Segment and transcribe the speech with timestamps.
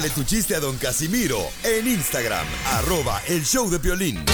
[0.00, 4.24] Mándale tu chiste a Don Casimiro en Instagram, arroba el show de violín.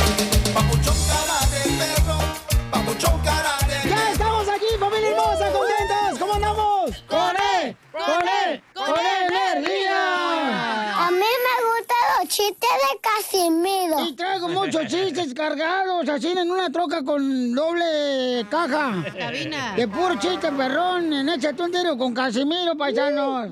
[3.85, 6.21] ¡Ya estamos aquí, familia hermosa, contentos!
[6.21, 7.03] ¿Cómo andamos?
[7.09, 7.77] ¡Con él!
[7.91, 8.63] ¡Con él!
[8.75, 11.05] ¡Con él, energía!
[11.05, 14.07] A mí me gustan los chistes de Casimiro.
[14.07, 19.05] Y traigo muchos chistes cargados, así en una troca con doble caja.
[19.19, 19.75] Cabina.
[19.75, 21.13] De puro chiste, perrón.
[21.13, 23.51] En un tiro con Casimiro, paisanos.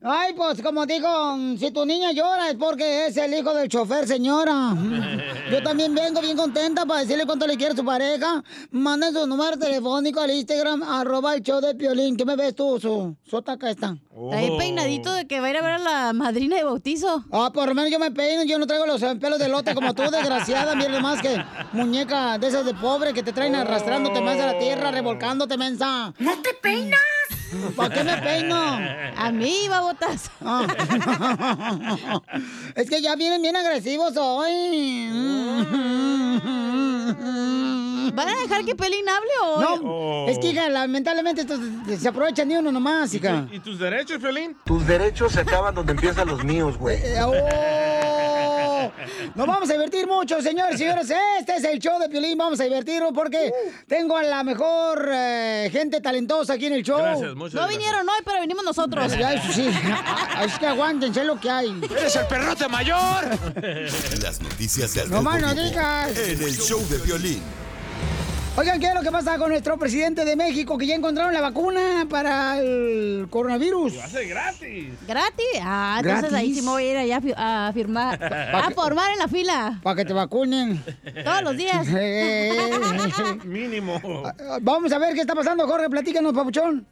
[0.00, 4.06] Ay, pues como digo, si tu niña llora es porque es el hijo del chofer,
[4.06, 4.76] señora.
[5.50, 8.44] Yo también vengo bien contenta para decirle cuánto le quiere a su pareja.
[8.70, 12.16] Manden su número telefónico al Instagram, arroba el show de Piolín.
[12.16, 12.78] ¿Qué me ves tú?
[12.78, 13.96] Su, su taca está.
[14.24, 17.24] Está ahí peinadito de que va a ir a ver a la madrina de bautizo.
[17.32, 19.94] Ah, por lo menos yo me peino, yo no traigo los pelos de lote como
[19.94, 24.38] tú, desgraciada, mierda más que muñeca de esas de pobre que te traen arrastrándote más
[24.38, 26.14] a la tierra, revolcándote, mensa.
[26.18, 27.00] ¿No te peinas?
[27.76, 28.56] ¿Para qué me peino?
[29.16, 30.30] A mí, babotas.
[30.40, 30.66] Ah.
[32.74, 35.08] es que ya vienen bien agresivos hoy.
[38.14, 39.60] ¿Van a dejar que Pelín hable o...?
[39.60, 41.60] No, es que, hija, lamentablemente estos
[41.98, 43.46] se aprovechan de uno nomás, hija.
[43.50, 44.56] ¿Y tus derechos, Violín?
[44.64, 46.96] Tus derechos se acaban donde empiezan los míos, güey.
[47.02, 48.90] Eh, oh.
[49.34, 51.10] Nos vamos a divertir mucho, señores y señores.
[51.38, 52.38] Este es el show de Piolín.
[52.38, 53.52] Vamos a divertirnos porque
[53.86, 56.98] tengo a la mejor eh, gente talentosa aquí en el show.
[56.98, 57.78] Gracias, muchas No gracias.
[57.78, 59.16] vinieron hoy, pero venimos nosotros.
[59.16, 59.68] Ya, eso sí.
[60.44, 61.80] Es que aguántense lo que hay.
[61.90, 63.24] ¡Eres el perrote mayor!
[64.22, 66.16] Las noticias del No más no digas.
[66.16, 67.42] En el show de violín.
[68.58, 70.76] Oigan, ¿qué es lo que pasa con nuestro presidente de México?
[70.76, 73.94] Que ya encontraron la vacuna para el coronavirus.
[73.94, 74.88] Lo hace gratis.
[75.06, 75.46] ¿Gratis?
[75.62, 78.20] Ah, entonces ahí sí me voy a ir allá a fi- a firmar.
[78.24, 79.78] A formar en la fila.
[79.84, 80.82] Para que te vacunen.
[81.24, 81.86] Todos los días.
[83.44, 84.00] Mínimo.
[84.62, 85.88] Vamos a ver qué está pasando, Jorge.
[85.88, 86.84] Platícanos, papuchón.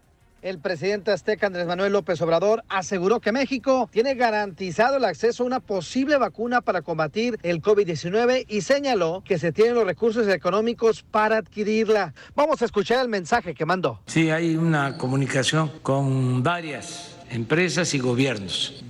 [0.46, 5.46] El presidente azteca Andrés Manuel López Obrador aseguró que México tiene garantizado el acceso a
[5.46, 11.02] una posible vacuna para combatir el COVID-19 y señaló que se tienen los recursos económicos
[11.02, 12.14] para adquirirla.
[12.36, 13.98] Vamos a escuchar el mensaje que mandó.
[14.06, 18.84] Sí, hay una comunicación con varias empresas y gobiernos.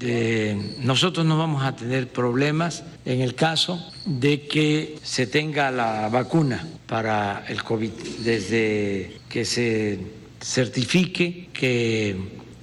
[0.80, 6.68] Nosotros no vamos a tener problemas en el caso de que se tenga la vacuna
[6.86, 12.16] para el COVID, desde que se certifique que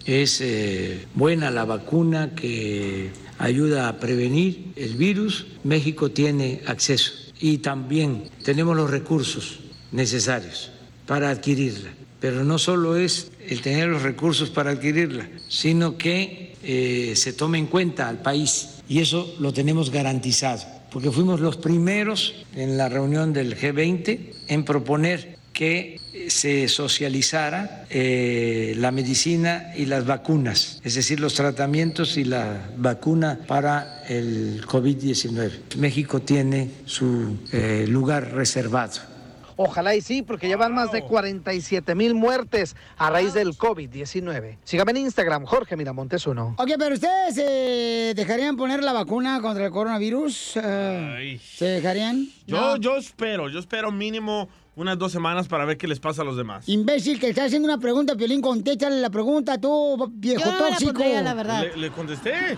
[0.06, 7.58] es eh, buena la vacuna, que ayuda a prevenir el virus, México tiene acceso y
[7.58, 9.60] también tenemos los recursos
[9.92, 10.72] necesarios
[11.06, 11.92] para adquirirla.
[12.20, 17.58] Pero no solo es el tener los recursos para adquirirla, sino que eh, se tome
[17.58, 22.88] en cuenta al país y eso lo tenemos garantizado, porque fuimos los primeros en la
[22.88, 25.98] reunión del G20 en proponer que
[26.28, 33.40] se socializara eh, la medicina y las vacunas, es decir, los tratamientos y la vacuna
[33.48, 35.76] para el COVID-19.
[35.78, 39.14] México tiene su eh, lugar reservado.
[39.56, 44.58] Ojalá y sí, porque llevan más de 47 mil muertes a raíz del COVID-19.
[44.64, 46.56] Sígame en Instagram, Jorge Miramontes uno.
[46.58, 50.54] Ok, pero ustedes eh, dejarían poner la vacuna contra el coronavirus.
[50.56, 51.40] Eh.
[51.44, 52.28] ¿Se dejarían?
[52.48, 56.26] Yo, yo espero, yo espero mínimo unas dos semanas para ver qué les pasa a
[56.26, 56.68] los demás.
[56.68, 60.68] Imbécil, que está haciendo una pregunta, Piolín, contéstale la pregunta tú, viejo Yo no la
[60.70, 60.92] tóxico.
[60.94, 61.62] pondría, la verdad.
[61.62, 62.58] Le, le contesté.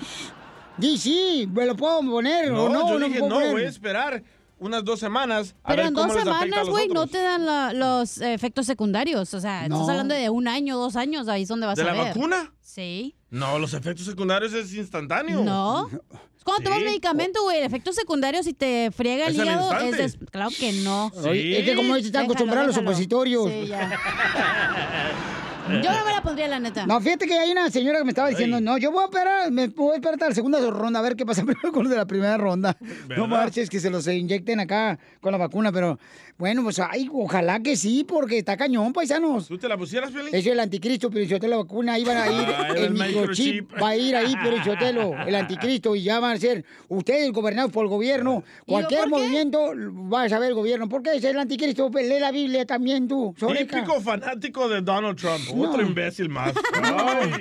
[0.79, 3.63] Sí, sí, me lo puedo poner No, o no, yo no dije, puedo no, voy
[3.63, 4.23] a esperar
[4.59, 7.73] unas dos semanas a Pero ver en cómo dos semanas, güey, no te dan la-
[7.73, 9.33] los efectos secundarios.
[9.33, 9.75] O sea, No.
[9.75, 12.07] estás hablando de un año, dos años, ahí es donde vas ¿De a la ver.
[12.07, 12.53] vacuna?
[12.61, 13.15] Sí.
[13.29, 15.43] No, los efectos secundarios es instantáneo.
[15.43, 15.89] No.
[16.45, 20.51] Cuando tomas medicamento, güey, el efecto secundario, si te friega el hígado, es des- claro
[20.57, 21.11] que no.
[21.33, 23.49] Es que como dice, está acostumbrado a los opositorios.
[23.49, 23.99] Sí, ya.
[25.69, 26.85] Yo no me la pondría, la neta.
[26.85, 29.51] No, fíjate que hay una señora que me estaba diciendo, no, yo voy a esperar,
[29.51, 31.91] me voy a esperar hasta la segunda ronda a ver qué pasa primero con los
[31.91, 32.77] de la primera ronda.
[33.15, 35.99] No marches que se los inyecten acá con la vacuna, pero
[36.37, 39.47] bueno, pues ay, ojalá que sí, porque está cañón, paisanos.
[39.47, 40.35] ¿Tú te la pusieras, Piolín?
[40.35, 42.91] Es el anticristo, pero yo te la vacuna, ahí van a ir, Ah, el el
[42.91, 43.81] microchip microchip.
[43.81, 46.63] va a ir ahí, pero yo te lo, el anticristo, y ya van a ser
[46.89, 48.43] ustedes gobernados por el gobierno.
[48.65, 49.71] Cualquier movimiento
[50.11, 50.89] va a saber el gobierno.
[50.89, 51.89] ¿Por qué es el anticristo?
[51.89, 53.33] Lee la Biblia también tú.
[53.37, 55.54] Típico fanático de Donald Trump.
[55.63, 56.53] Otro imbécil más.
[56.83, 57.31] Ay.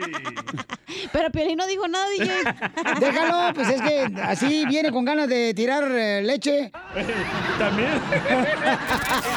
[1.12, 2.32] Pero Piolín no dijo nada, DJ.
[3.00, 6.70] Déjalo, pues es que así viene con ganas de tirar eh, leche.
[7.58, 8.00] También.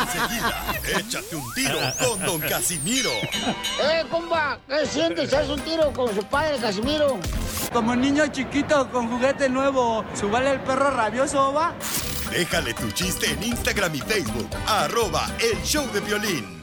[0.01, 3.12] Enseguida, échate un tiro con Don Casimiro.
[3.83, 4.59] ¡Eh, compa!
[4.68, 5.33] ¿Qué sientes?
[5.33, 7.19] ¿Haz un tiro con su padre, Casimiro?
[7.71, 11.74] Como niño chiquito con juguete nuevo, ¿subale el perro rabioso, va?
[12.31, 14.50] Déjale tu chiste en Instagram y Facebook.
[14.68, 16.56] Arroba El Show de Violín.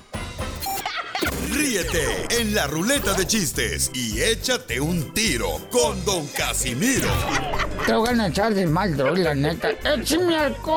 [1.55, 7.09] Ríete en la ruleta de chistes y échate un tiro con Don Casimiro.
[7.87, 9.71] Te voy a echar de mal, la neta.
[9.71, 10.75] ¡Échame alcohol!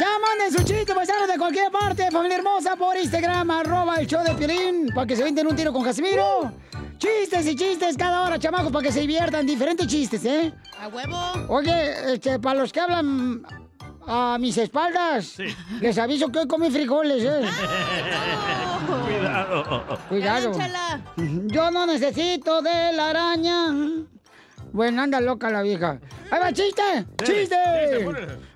[0.00, 4.24] Ya manden su chiste, paisanos, de cualquier parte, familia hermosa, por Instagram, arroba el show
[4.24, 6.52] de Piolín, para que se venden un tiro con Casimiro.
[6.98, 9.46] Chistes y chistes cada hora, chamacos, para que se diviertan.
[9.46, 10.52] Diferentes chistes, ¿eh?
[10.80, 11.16] A huevo.
[11.48, 13.44] Oye, este, para los que hablan
[14.06, 15.36] a mis espaldas,
[15.80, 17.40] les aviso que hoy comí frijoles, ¿eh?
[19.06, 19.98] Cuidado.
[20.08, 20.52] Cuidado.
[20.56, 21.14] Chala.
[21.16, 23.68] Yo no necesito de la araña.
[24.72, 26.00] Bueno, anda loca la vieja.
[26.30, 27.06] ¡Ahí va, chiste!
[27.22, 27.56] ¡Chiste!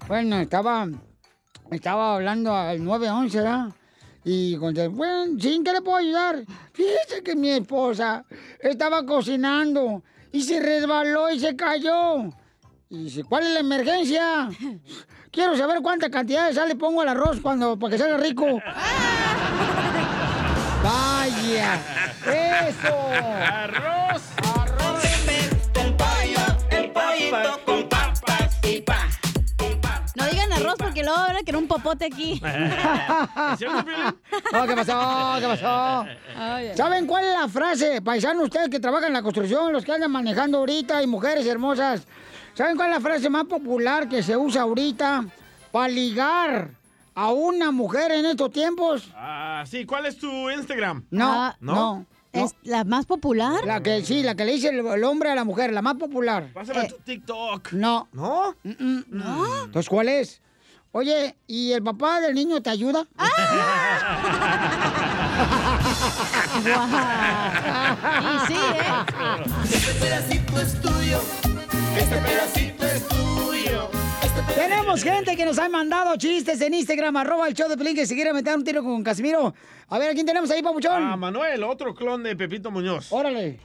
[0.09, 0.89] Bueno, estaba,
[1.71, 3.69] estaba hablando al 911, ¿verdad?
[4.25, 6.45] Y conté, bueno, ¿sin qué le puedo ayudar?
[6.73, 8.25] Fíjese que mi esposa
[8.59, 10.03] estaba cocinando
[10.33, 12.25] y se resbaló y se cayó.
[12.91, 14.49] Y dice, ¿cuál es la emergencia?
[15.31, 18.47] Quiero saber cuánta cantidad de sal le pongo al arroz cuando, para que salga rico.
[20.83, 21.79] ¡Vaya!
[22.25, 22.97] ¡Eso!
[23.13, 24.23] ¡Arroz!
[30.15, 32.41] No digan arroz porque luego van a querer un popote aquí.
[34.51, 35.37] Oh, ¿Qué pasó?
[35.41, 36.07] ¿Qué pasó?
[36.75, 38.01] ¿Saben cuál es la frase?
[38.01, 42.07] Paisanos, ustedes que trabajan en la construcción, los que andan manejando ahorita y mujeres hermosas.
[42.59, 45.25] ¿Saben cuál es la frase más popular que se usa ahorita
[45.71, 46.71] para ligar
[47.15, 49.09] a una mujer en estos tiempos?
[49.15, 51.05] Ah, sí, ¿cuál es tu Instagram?
[51.09, 51.73] No, Ah, no.
[51.73, 52.07] ¿no?
[52.33, 52.45] no.
[52.45, 53.65] ¿Es la más popular?
[53.65, 55.95] La que sí, la que le dice el, el hombre a la mujer, la más
[55.95, 56.51] popular.
[56.53, 57.71] Pásame Eh, tu TikTok.
[57.75, 58.09] no.
[58.13, 58.57] ¿No?
[58.65, 59.65] Mm, mm, no.
[59.67, 60.43] Entonces, ¿cuál es?
[60.91, 63.07] Oye, ¿y el papá del niño te ayuda?
[68.21, 68.93] Y sí, ¿eh?
[74.55, 78.07] Tenemos gente que nos ha mandado chistes en Instagram, arroba el show de Pelín, que
[78.07, 79.55] se quiere meter un tiro con Casimiro.
[79.89, 81.03] A ver, ¿a quién tenemos ahí, papuchón?
[81.03, 83.13] Ah, Manuel, otro clon de Pepito Muñoz.
[83.13, 83.61] Órale.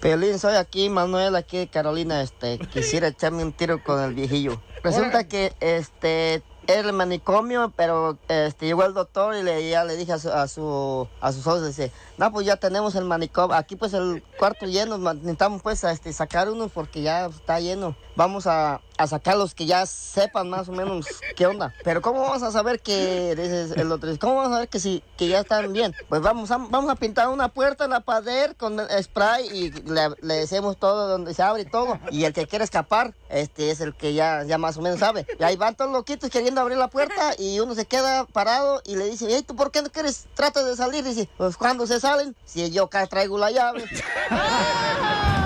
[0.00, 4.60] Pelín, soy aquí, Manuel, aquí de Carolina, este, quisiera echarme un tiro con el viejillo.
[4.82, 10.12] Resulta que, este, el manicomio, pero, este, llegó el doctor y le, ya le dije
[10.12, 13.76] a su, a su, a sus socios, dice, no, pues ya tenemos el manicomio, aquí
[13.76, 17.96] pues el cuarto lleno, necesitamos pues, este, sacar uno porque ya está lleno.
[18.14, 21.06] Vamos a, a sacar los que ya sepan más o menos
[21.36, 21.74] qué onda.
[21.84, 25.02] Pero ¿cómo vamos a saber que, dices el otro, ¿cómo vamos a saber que sí,
[25.16, 25.94] que ya están bien?
[26.08, 30.10] Pues vamos a, vamos a pintar una puerta en la pared con spray y le,
[30.20, 31.98] le decimos todo donde se abre y todo.
[32.10, 35.26] Y el que quiere escapar, este es el que ya, ya más o menos sabe.
[35.38, 38.96] Y ahí van todos loquitos queriendo abrir la puerta y uno se queda parado y
[38.96, 40.26] le dice, hey, ¿tú por qué no quieres?
[40.34, 41.04] Trata de salir.
[41.04, 43.84] Dice, pues cuando se salen, si yo acá traigo la llave.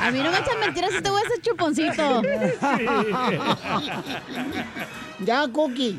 [0.00, 2.22] A mí no me echan mentiras si te voy a hacer chuponcito.
[5.20, 5.98] Ya, Cookie.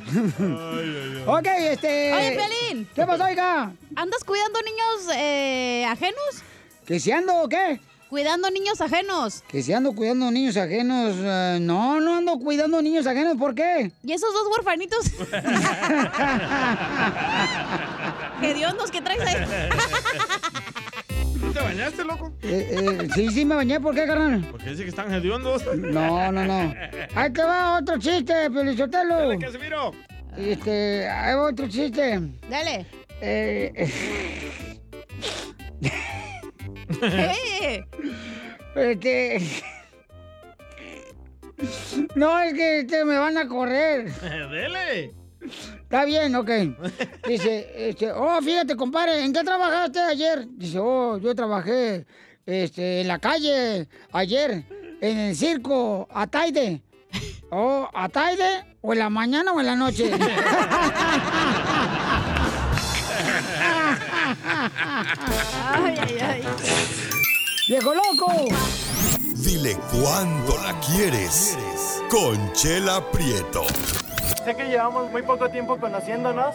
[1.25, 2.13] ok, este...
[2.13, 2.87] Oye, Pelín.
[2.93, 3.71] ¿Qué pasó, oiga?
[3.95, 6.43] ¿Andas cuidando niños eh, ajenos?
[6.85, 7.79] ¿Que si ando o qué?
[8.09, 9.41] Cuidando niños ajenos.
[9.47, 11.15] Que si ando cuidando niños ajenos.
[11.17, 13.35] eh, no, no ando cuidando niños ajenos.
[13.37, 13.91] ¿Por qué?
[14.03, 15.05] ¿Y esos dos huerfanitos?
[18.41, 19.35] Hediondos que traes ahí.
[21.55, 22.33] ¿Tú te bañaste, loco?
[22.43, 23.79] Eh, eh, sí, sí, me bañé.
[23.79, 24.45] ¿Por qué, carnal?
[24.51, 25.63] Porque dice que están hediondos.
[25.77, 26.75] No, no, no.
[27.15, 29.19] Ahí te va otro chiste, Pelichotelo.
[29.19, 29.93] Dale, Casimiro.
[30.35, 32.19] Este, ahí va otro chiste.
[32.49, 32.85] Dale.
[33.21, 33.89] Eh,
[37.01, 37.85] Eh,
[38.75, 39.39] este.
[42.15, 44.11] No, es que este, me van a correr.
[44.51, 45.13] Dele.
[45.83, 46.49] Está bien, ok.
[47.27, 50.47] Dice, este, oh, fíjate, compadre, ¿en qué trabajaste ayer?
[50.49, 52.05] Dice, oh, yo trabajé
[52.45, 54.63] este, en la calle ayer,
[55.01, 56.81] en el circo, a Taide.
[57.51, 58.65] Oh, ¿a Taide?
[58.81, 60.11] ¿O en la mañana o en la noche?
[65.73, 66.43] Ay, ay, ay.
[67.67, 68.45] ¡Viejo loco!
[69.35, 71.57] Dile cuándo la quieres.
[72.09, 73.65] Conchela Prieto.
[74.43, 76.53] Sé que llevamos muy poco tiempo conociéndonos.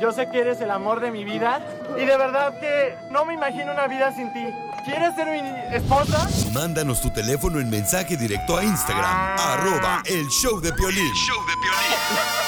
[0.00, 1.60] Yo sé que eres el amor de mi vida.
[1.96, 4.44] Y de verdad que no me imagino una vida sin ti.
[4.84, 5.40] ¿Quieres ser mi
[5.76, 6.26] esposa?
[6.52, 9.36] Mándanos tu teléfono en mensaje directo a Instagram.
[9.38, 11.12] Arroba el show de Piolín.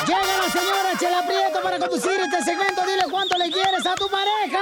[0.06, 2.86] Llega la señora Chela Prieto para conducir este segmento.
[2.86, 4.60] Dile cuánto le quieres a tu pareja.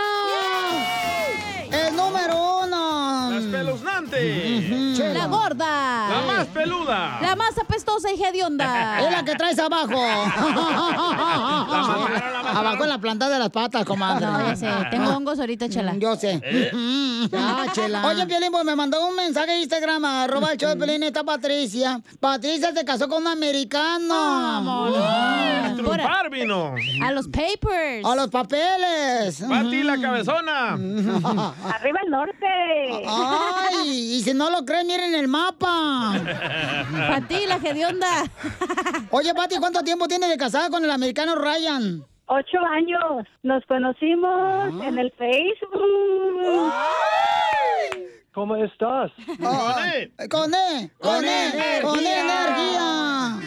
[1.70, 3.30] El número uno.
[3.30, 5.14] La espeluznante.
[5.14, 6.08] La gorda.
[6.40, 7.18] La más peluda.
[7.20, 9.00] La más apestosa y hedionda.
[9.06, 10.00] Es la que traes abajo.
[12.54, 14.24] abajo en la planta de las patas, comadre.
[14.26, 14.66] No, ya sé.
[14.90, 15.94] Tengo hongos ahorita, chela.
[15.96, 16.40] Yo sé.
[17.30, 18.06] Ya, chela.
[18.06, 21.24] Oye, Piolín, pues me mandó un mensaje de Instagram, arroba el show de Piolín, esta
[21.24, 22.00] Patricia.
[22.18, 24.14] Patricia se casó con un americano.
[24.96, 25.74] Ah,
[26.30, 26.74] vino.
[27.02, 28.04] A los papers.
[28.04, 29.42] A los papeles.
[29.46, 30.74] Pati la cabezona.
[30.74, 32.46] Arriba el norte.
[33.06, 36.14] Ay, y si no lo creen, miren el mapa.
[37.08, 38.24] Pati, la hedionda.
[39.10, 42.04] Oye, Pati, ¿cuánto tiempo tiene de casada con el americano Ryan?
[42.26, 43.26] Ocho años.
[43.42, 46.72] Nos conocimos en el Facebook.
[48.32, 49.10] ¿Cómo estás?
[49.44, 53.40] Ay, Con E, con E, con E energía.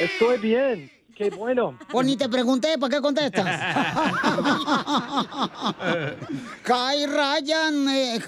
[0.00, 0.90] Estoy bien.
[1.16, 1.78] Qué bueno.
[1.90, 3.46] Pues ni te pregunté, ¿para qué contestas?
[6.68, 7.88] Hi, Ryan.
[7.88, 8.18] eh,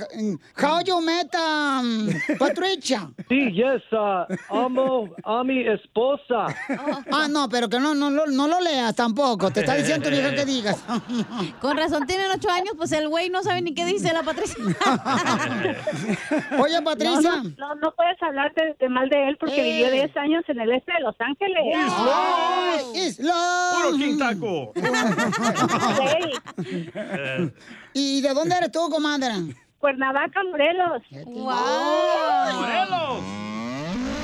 [0.57, 3.11] how you met um, Patricia?
[3.28, 3.83] Sí, yes.
[3.92, 6.47] uh, amo a mi esposa.
[7.12, 9.50] Ah, no, pero que no, no, lo- no lo leas tampoco.
[9.50, 10.83] Te está diciendo tu hija que digas.
[11.61, 14.57] Con razón tienen ocho años, pues el güey no sabe ni qué dice la Patricia.
[16.59, 17.30] Oye, Patricia.
[17.37, 19.73] No, no, no, no puedes hablar de, de mal de él porque Eh.
[19.73, 21.59] vivió 10 años en el este de Los Ángeles.
[21.76, 23.73] Ay, Isla.
[23.75, 24.73] Puro King Taco.
[24.75, 26.40] Sí.
[27.94, 29.32] ¿Y de dónde eres tú, comadre?
[29.78, 31.02] Cuernavaca, Morelos.
[31.26, 33.23] Morelos.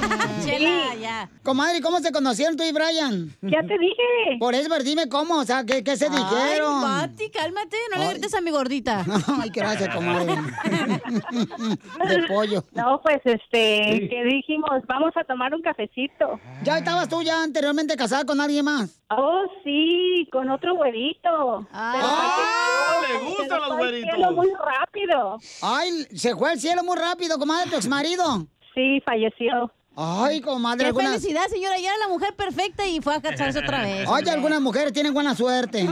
[0.44, 1.28] Chela, ya.
[1.42, 3.30] Comadre, ¿cómo se conocieron tú y Brian?
[3.42, 4.38] Ya te dije.
[4.38, 6.82] Por eso, pero dime cómo, o sea, ¿qué, qué se dijeron?
[6.84, 7.76] Ay, Pati, cálmate.
[7.94, 9.04] No le grites a mi gordita.
[9.42, 10.34] Ay, gracias, comadre.
[12.08, 12.64] De pollo.
[12.72, 16.38] No, pues este, que dijimos, vamos a tomar un cafecito.
[16.62, 19.00] ¿Ya estabas tú ya anteriormente casada con alguien más?
[19.10, 21.66] Oh, sí, con otro güerito.
[21.72, 24.14] Ah, le Se gustan los fue el güeritos.
[24.14, 25.38] cielo muy rápido.
[25.62, 28.46] Ay, se fue al cielo muy rápido, comadre, tu exmarido.
[28.74, 29.70] Sí, falleció.
[29.96, 31.12] Ay, comadre, Qué algunas...
[31.12, 31.78] felicidad, señora.
[31.78, 34.08] Ya era la mujer perfecta y fue a casarse otra vez.
[34.08, 35.86] Oye, algunas mujeres tienen buena suerte.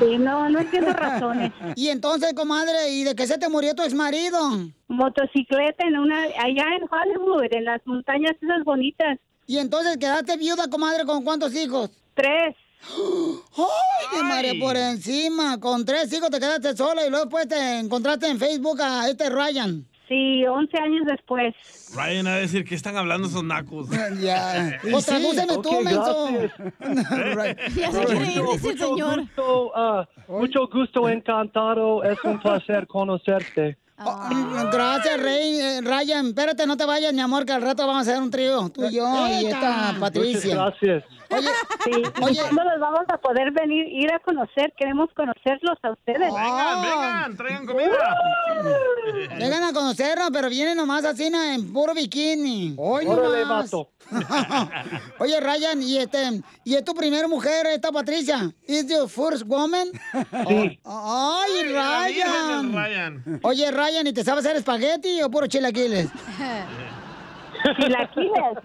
[0.00, 1.52] Sí, no, no entiendo razones.
[1.76, 4.38] Y entonces, comadre, ¿y de qué se te murió tu exmarido?
[4.88, 9.18] Motocicleta en una, allá en Hollywood, en las montañas esas bonitas.
[9.46, 11.90] Y entonces quedaste viuda, comadre, ¿con cuántos hijos?
[12.14, 12.56] Tres.
[13.56, 15.58] ¡Ay, de madre por encima!
[15.58, 19.30] Con tres hijos te quedaste sola y luego después te encontraste en Facebook a este
[19.30, 19.86] Ryan.
[20.08, 21.54] Sí, 11 años después.
[21.96, 23.88] Ryan a decir que están hablando esos nacos.
[24.20, 24.78] Ya.
[24.90, 26.28] Pues tradúceme tú, Ok, menso.
[27.76, 29.20] Ya se quiere ir, dice el señor.
[29.20, 32.04] Gusto, ah, mucho gusto, encantado.
[32.04, 33.78] Es un placer conocerte.
[33.96, 34.28] Oh,
[34.72, 35.60] Gracias, Rey.
[35.60, 38.28] eh, Ryan, espérate, no te vayas, mi amor, que al rato vamos a hacer un
[38.30, 40.54] trío, tú y yo y esta Muchas Patricia.
[40.56, 41.04] gracias.
[41.36, 41.48] Oye,
[41.84, 41.90] Sí,
[42.22, 42.32] Oye.
[42.32, 44.72] ¿y cuándo los vamos a poder venir, ir a conocer?
[44.76, 46.32] Queremos conocerlos a ustedes.
[46.32, 48.16] Vengan, vengan, traigan comida.
[49.38, 52.74] vengan a conocernos, pero vienen nomás así en puro bikini.
[52.78, 53.70] Hoy Órale, nomás.
[53.70, 53.90] vato.
[55.18, 58.50] Oye, Ryan, ¿y este y es tu primera mujer esta Patricia?
[58.66, 59.88] ¿Is your first woman?
[60.48, 60.78] Sí.
[60.84, 62.72] Ay, La virgen Ryan.
[62.72, 63.40] Ryan.
[63.42, 66.08] Oye, Ryan, ¿y te sabes hacer espagueti o puro chilaquiles?
[67.80, 68.58] Chilaquiles.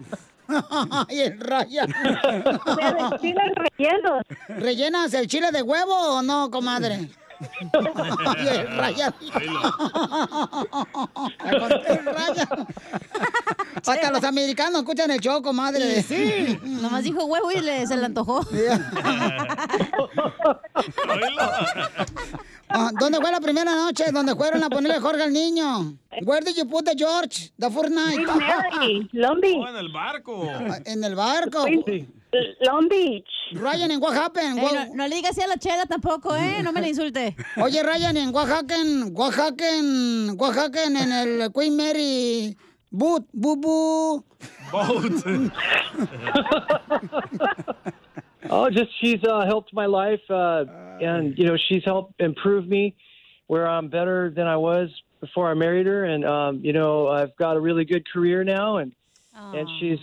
[1.07, 1.87] Ay, el Ryan.
[1.87, 4.23] De chiles rellenos.
[4.47, 7.09] ¿Rellenas el chile de huevo o no, comadre?
[8.25, 9.13] Ay, el el Ryan.
[13.75, 16.03] Hasta los americanos escuchan el show, comadre.
[16.03, 16.59] Sí.
[16.63, 18.45] Nomás dijo huevo y le, se le antojó.
[22.69, 24.05] Ah, ¿Dónde fue la primera noche?
[24.11, 25.97] ¿Dónde fueron a ponerle Jorge al niño?
[26.23, 27.51] Where did you put the George?
[27.57, 28.19] The first night?
[28.19, 29.55] Mary, Long Beach.
[29.57, 30.47] Oh, en el barco.
[30.49, 31.65] Ah, En el barco.
[32.61, 33.25] Long Beach.
[33.53, 34.59] Ryan, ¿en what happened?
[34.59, 36.61] Ey, no, no le digas así a la chela tampoco, ¿eh?
[36.61, 37.35] No me la insulte.
[37.57, 42.55] Oye, Ryan, en Oaxaca, en Oaxaca, en Oaxaca, en el Queen Mary
[42.91, 44.23] Boot, bu, bu.
[44.71, 45.25] Boat.
[48.49, 50.65] Oh, just she's uh, helped my life, uh,
[51.01, 52.95] and you know she's helped improve me,
[53.47, 57.35] where I'm better than I was before I married her, and um, you know I've
[57.35, 58.93] got a really good career now, and
[59.53, 59.99] and she's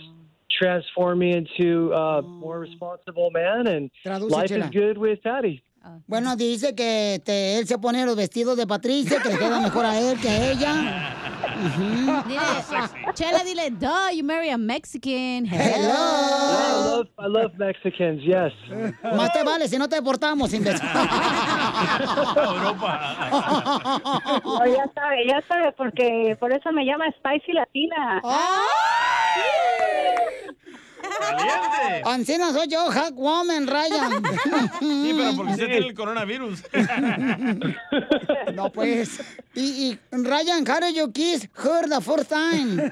[0.51, 3.91] transformed me into a more responsible man, and
[4.31, 5.63] life is good with Patty.
[6.07, 9.85] Bueno, dice que este, él se pone los vestidos de Patricia, que le queda mejor
[9.85, 11.13] a él que a ella.
[12.27, 15.45] Dile, Chela, dile, duh, you marry a Mexican.
[15.45, 18.53] Yeah, I love, I love Mexicans, yes.
[19.03, 20.87] Más te vale si no te deportamos, imbécil.
[24.43, 28.21] No, ya sabe, ya sabe, porque por eso me llama Spicy Latina.
[32.05, 34.23] Ancina soy yo, hack woman, Ryan.
[34.79, 36.63] Sí, pero porque usted tiene el coronavirus.
[38.53, 39.19] No, pues.
[39.53, 42.91] Y, y Ryan, how did you kiss her the first time?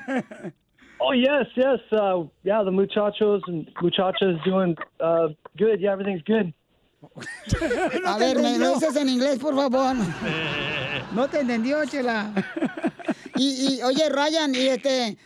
[1.00, 1.80] Oh yes, yes.
[1.92, 5.80] Uh, yeah, the muchachos and muchachas doing uh, good.
[5.80, 6.54] Yeah, everything's good.
[8.06, 9.96] A ver, me lo dices en inglés, por favor.
[11.14, 12.32] No te entendió, Chela.
[13.36, 15.18] Y, y oye, Ryan, y este.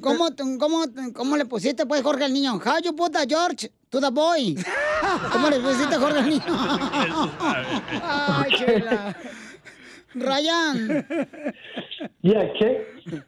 [0.00, 2.60] ¿Cómo, cómo, ¿Cómo le pusiste, pues, Jorge al niño?
[2.64, 4.56] How you put the George to the boy?
[5.32, 6.42] ¿Cómo le pusiste, Jorge al niño?
[8.02, 9.16] Ay, Chela.
[10.14, 11.06] Ryan.
[12.20, 12.86] Yeah, ¿qué?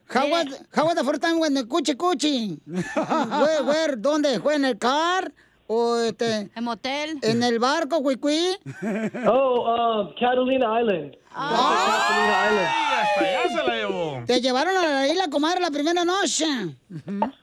[0.09, 2.59] How was, how was the first time when the cuchi cuchi?
[2.67, 4.39] Where, where, ¿Dónde?
[4.41, 5.33] ¿Fue en el car?
[5.67, 6.51] ¿O este?
[6.55, 7.19] ¿En motel?
[7.23, 8.57] ¿En el barco, cuicuí?
[9.27, 11.17] Oh, um, Catalina Island.
[11.33, 12.69] Catalina Island.
[13.01, 14.23] hasta allá se la llevó.
[14.27, 16.47] Te llevaron a la isla, comadre, la primera noche.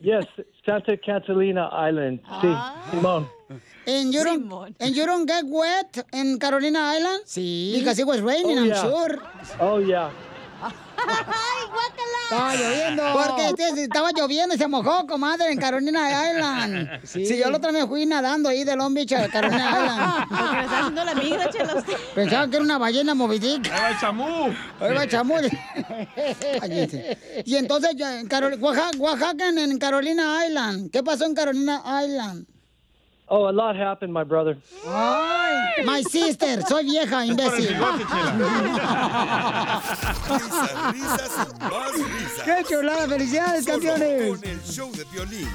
[0.00, 0.26] Yes,
[0.64, 2.20] Santa Catalina Island.
[2.40, 2.48] Sí,
[2.90, 3.28] Simón.
[3.86, 7.22] And you, don't, and you don't get wet in Carolina Island?
[7.24, 7.74] Sí.
[7.78, 8.82] Because it was raining, Oh, I'm yeah.
[8.82, 9.18] sure.
[9.60, 10.10] Oh yeah.
[12.24, 13.02] Estaba lloviendo.
[13.12, 17.00] Porque este, estaba lloviendo y se mojó, comadre, en Carolina Island.
[17.04, 17.26] Sí.
[17.38, 20.28] yo la otra vez fui nadando ahí de Long Beach a Carolina Island.
[20.28, 21.92] Porque me está haciendo la migra, Chela, usted.
[22.14, 23.70] Pensaba que era una ballena movidic.
[23.70, 24.46] Ahí va el chamú.
[24.80, 25.34] Ahí va el chamú.
[26.62, 27.42] Ay.
[27.44, 30.90] Y entonces, en Carol- Oaxaca, Oaxaca en Carolina Island.
[30.90, 32.46] ¿Qué pasó en Carolina Island?
[33.34, 34.58] Oh, a lot happened, my brother.
[34.86, 37.68] Ay, my sister, soy vieja, imbécil.
[40.28, 42.44] Risas, risas más risas.
[42.44, 43.08] ¡Qué chulada!
[43.08, 44.38] ¡Felicidades, Solo campeones!
[44.38, 45.48] Con el show de violín.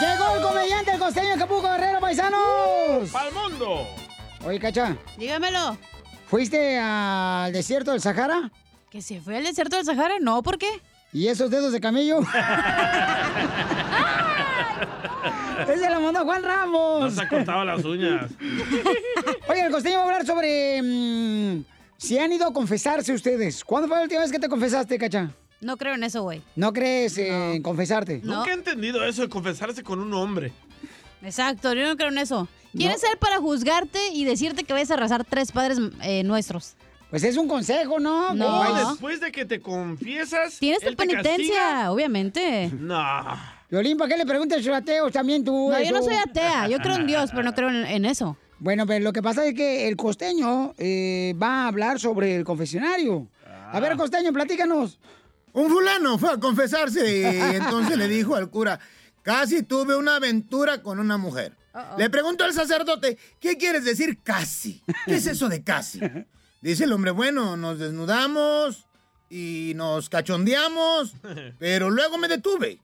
[0.00, 3.10] Llegó el comediante, el costeño de Acapulco Guerrero, paisanos.
[3.10, 3.88] ¡Pa'l mundo!
[4.46, 5.76] Oye, Cacha, Dígamelo.
[6.28, 8.52] ¿fuiste al desierto del Sahara?
[8.88, 10.14] ¿Que se fue al desierto del Sahara?
[10.20, 10.80] No, ¿por qué?
[11.12, 12.20] ¿Y esos dedos de camello?
[15.68, 17.14] Ese lo mandó Juan No Ramos.
[17.14, 18.30] se ha cortado las uñas.
[19.48, 21.64] Oye, el costeño va a hablar sobre mm,
[21.96, 23.64] si han ido a confesarse ustedes.
[23.64, 25.30] ¿Cuándo fue la última vez que te confesaste, Cacha?
[25.60, 26.42] No creo en eso, güey.
[26.54, 28.20] ¿No crees eh, en confesarte?
[28.22, 28.38] No.
[28.38, 30.52] Nunca he entendido eso de confesarse con un hombre.
[31.22, 32.46] Exacto, yo no creo en eso.
[32.76, 36.76] ¿Quién es él para juzgarte y decirte que vayas a arrasar tres padres eh, nuestros?
[37.10, 38.34] Pues es un consejo, ¿no?
[38.34, 38.64] No.
[38.64, 40.58] No, después de que te confiesas.
[40.58, 41.92] Tienes tu penitencia, castiga.
[41.92, 42.70] obviamente.
[42.78, 43.02] No.
[43.70, 45.70] Violín, ¿para qué le preguntas a los ateos también tú?
[45.70, 46.68] No, yo no soy atea.
[46.68, 48.36] Yo creo en Dios, pero no creo en, en eso.
[48.58, 52.44] Bueno, pero lo que pasa es que el costeño eh, va a hablar sobre el
[52.44, 53.28] confesionario.
[53.72, 54.98] A ver, costeño, platícanos.
[55.52, 57.24] Un fulano fue a confesarse y
[57.56, 58.78] entonces le dijo al cura,
[59.22, 61.54] casi tuve una aventura con una mujer.
[61.96, 64.82] Le preguntó al sacerdote, ¿qué quieres decir casi?
[65.06, 66.00] ¿Qué es eso de casi?
[66.60, 68.86] Dice el hombre, bueno, nos desnudamos
[69.30, 71.14] y nos cachondeamos,
[71.58, 72.80] pero luego me detuve.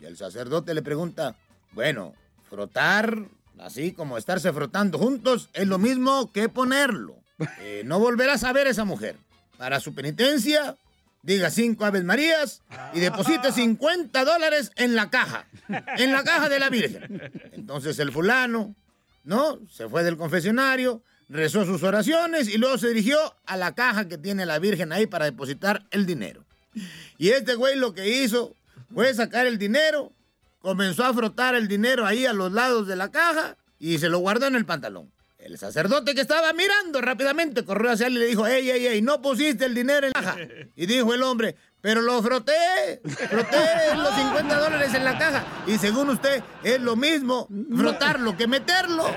[0.00, 1.36] Y el sacerdote le pregunta,
[1.72, 2.14] bueno,
[2.48, 3.18] frotar,
[3.58, 7.16] así como estarse frotando juntos, es lo mismo que ponerlo.
[7.60, 9.14] Eh, no volverás a ver a esa mujer.
[9.58, 10.74] Para su penitencia,
[11.20, 12.62] diga cinco Aves Marías
[12.94, 15.46] y deposite 50 dólares en la caja,
[15.98, 17.20] en la caja de la Virgen.
[17.52, 18.74] Entonces el fulano,
[19.24, 19.58] ¿no?
[19.68, 24.18] Se fue del confesionario, rezó sus oraciones y luego se dirigió a la caja que
[24.18, 26.44] tiene la Virgen ahí para depositar el dinero.
[27.18, 28.54] Y este güey lo que hizo
[28.92, 30.12] fue sacar el dinero,
[30.60, 34.18] comenzó a frotar el dinero ahí a los lados de la caja y se lo
[34.18, 35.10] guardó en el pantalón.
[35.38, 39.02] El sacerdote que estaba mirando rápidamente corrió hacia él y le dijo, ey, ey, ey,
[39.02, 40.36] no pusiste el dinero en la caja.
[40.74, 45.44] Y dijo el hombre, pero lo froté, froté los 50 dólares en la caja.
[45.66, 49.06] Y según usted, es lo mismo frotarlo que meterlo.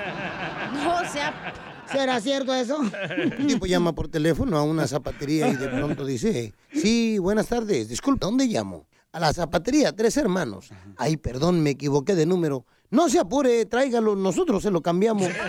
[0.72, 1.52] No, o sea,
[1.92, 2.78] ¿Será cierto eso?
[2.80, 7.90] Un tipo llama por teléfono a una zapatería y de pronto dice, sí, buenas tardes,
[7.90, 8.86] disculpe, ¿dónde llamo?
[9.12, 10.70] A la zapatería, tres hermanos.
[10.98, 12.66] Ay, perdón, me equivoqué de número.
[12.92, 15.30] No se apure, tráigalo, nosotros se lo cambiamos.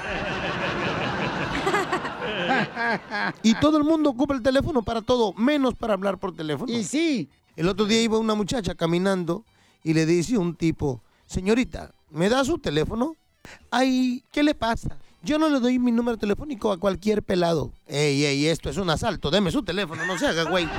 [3.43, 6.73] Y todo el mundo ocupa el teléfono para todo, menos para hablar por teléfono.
[6.73, 7.29] Y sí.
[7.57, 9.45] El otro día iba una muchacha caminando
[9.83, 13.15] y le dice un tipo, señorita, ¿me da su teléfono?
[13.71, 14.99] Ay, ¿qué le pasa?
[15.23, 17.73] Yo no le doy mi número telefónico a cualquier pelado.
[17.87, 20.67] Ey, ey, esto es un asalto, deme su teléfono, no se haga, güey.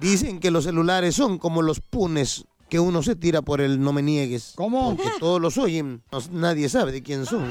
[0.00, 3.92] Dicen que los celulares son como los punes que uno se tira por el no
[3.92, 4.52] me niegues.
[4.56, 4.96] ¿Cómo?
[4.96, 7.44] Porque todos los oyen, no- nadie sabe de quién son.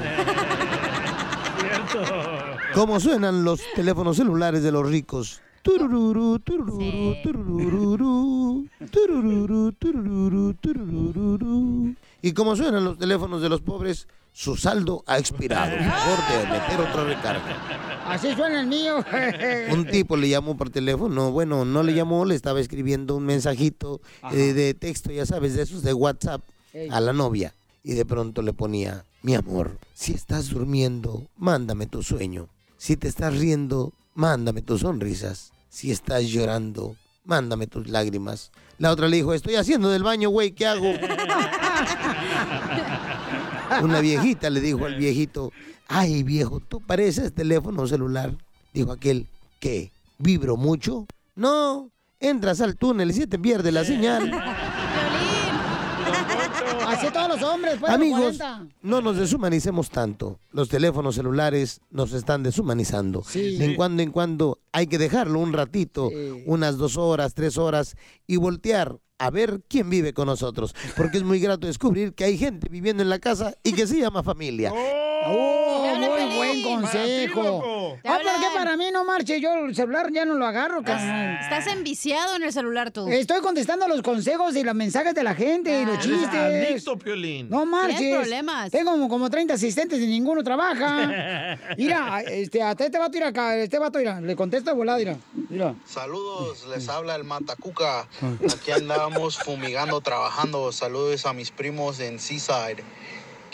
[2.73, 5.41] ¿Cómo suenan los teléfonos celulares de los ricos?
[5.61, 11.95] Turururu, turururu, turururu, turururu, turururu, turururu.
[12.25, 14.07] ¿Y cómo suenan los teléfonos de los pobres?
[14.31, 15.71] Su saldo ha expirado.
[15.77, 18.07] Mejor de meter otra recarga.
[18.07, 19.03] Así suena el mío.
[19.69, 23.99] Un tipo le llamó por teléfono, bueno, no le llamó, le estaba escribiendo un mensajito
[24.31, 26.87] eh, de texto, ya sabes, de esos de WhatsApp Ey.
[26.89, 27.53] a la novia.
[27.83, 32.47] Y de pronto le ponía, mi amor, si estás durmiendo, mándame tu sueño.
[32.77, 35.51] Si te estás riendo, mándame tus sonrisas.
[35.67, 38.51] Si estás llorando, mándame tus lágrimas.
[38.77, 40.85] La otra le dijo, estoy haciendo del baño, güey, ¿qué hago?
[43.83, 45.51] Una viejita le dijo al viejito,
[45.87, 48.35] ay viejo, tú pareces teléfono celular.
[48.73, 49.27] Dijo aquel,
[49.59, 49.91] ¿qué?
[50.17, 51.05] ¿Vibro mucho?
[51.35, 54.31] No, entras al túnel y se te pierde la señal.
[56.93, 57.91] Así todos los hombres, pues.
[57.91, 58.67] Amigos, 40.
[58.81, 60.39] no nos deshumanicemos tanto.
[60.51, 63.23] Los teléfonos celulares nos están deshumanizando.
[63.23, 63.57] Sí.
[63.57, 66.09] De en cuando en cuando hay que dejarlo un ratito,
[66.45, 67.95] unas dos horas, tres horas,
[68.27, 70.75] y voltear a ver quién vive con nosotros.
[70.97, 73.99] Porque es muy grato descubrir que hay gente viviendo en la casa y que se
[73.99, 74.71] llama familia.
[74.73, 75.62] Oh,
[76.63, 77.97] consejo.
[78.03, 79.39] Ah, ¿por qué para mí no marche?
[79.39, 81.39] Yo el celular ya no lo agarro, carnal.
[81.41, 83.07] Estás enviciado en el celular tú.
[83.07, 86.39] Estoy contestando los consejos y los mensajes de la gente y los Eres chistes.
[86.39, 87.49] adicto, Piolín.
[87.49, 88.15] No marches.
[88.15, 88.71] Problemas.
[88.71, 91.57] Tengo como, como 30 asistentes y ninguno trabaja.
[91.77, 95.17] Mira, este, hasta este vato, ir acá, este vato, mira, le contesto de volada, mira.
[95.49, 95.75] Mira.
[95.85, 98.07] Saludos, les habla el Matacuca.
[98.51, 100.71] Aquí andamos fumigando, trabajando.
[100.71, 102.83] Saludos a mis primos en Seaside,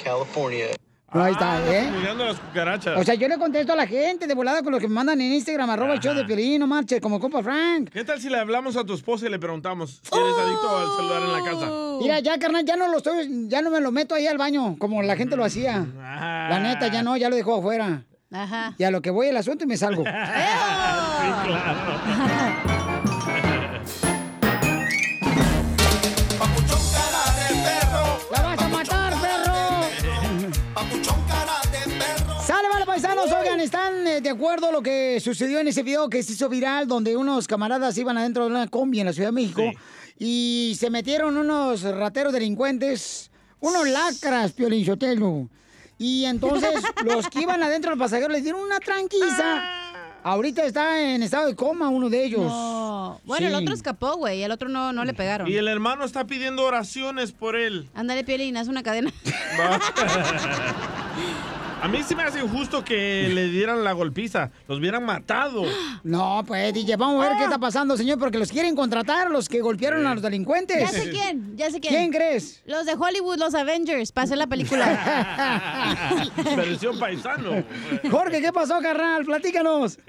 [0.04, 0.67] California.
[1.12, 1.89] Ahí está, ¿eh?
[1.95, 2.98] Cuidando las cucarachas.
[3.00, 5.19] O sea, yo le contesto a la gente de volada con lo que me mandan
[5.22, 7.89] en Instagram, arroba el show de Piolín, no marches, como compa Frank.
[7.89, 10.88] ¿Qué tal si le hablamos a tu esposa y le preguntamos si eres adicto al
[10.98, 11.72] celular en la casa?
[12.00, 14.76] Mira, ya, carnal, ya no lo estoy, ya no me lo meto ahí al baño,
[14.78, 15.86] como la gente lo hacía.
[15.98, 18.04] La neta, ya no, ya lo dejo afuera.
[18.32, 18.76] Ajá.
[18.78, 20.04] Y a lo que voy el asunto y me salgo.
[20.06, 20.13] ¡La
[34.19, 37.15] ¿están eh, de acuerdo lo que sucedió en ese video que se hizo viral donde
[37.15, 39.63] unos camaradas iban adentro de una combi en la Ciudad de México
[40.17, 45.49] y se metieron unos rateros delincuentes, unos lacras, Piolín Sotelo.
[45.97, 49.63] Y entonces los que iban adentro del pasajero les dieron una tranquiza.
[50.21, 52.41] Ahorita está en estado de coma uno de ellos.
[52.41, 53.21] No.
[53.23, 54.43] Bueno, el otro escapó, güey.
[54.43, 55.47] El otro no, no le pegaron.
[55.47, 57.89] Y el hermano está pidiendo oraciones por él.
[57.93, 59.13] Ándale, Piolín, haz una cadena.
[61.81, 64.51] A mí sí me hace injusto que le dieran la golpiza.
[64.67, 65.63] Los hubieran matado.
[66.03, 69.47] No, pues, DJ, vamos a ver qué está pasando, señor, porque los quieren contratar, los
[69.47, 70.77] que golpearon a los delincuentes.
[70.79, 71.93] Ya sé quién, ya sé quién.
[71.93, 72.61] ¿Quién crees?
[72.65, 76.27] Los de Hollywood, los Avengers, para hacer la película.
[76.57, 77.63] Versión paisano.
[78.11, 79.23] Jorge, ¿qué pasó, carnal?
[79.23, 79.99] Platícanos.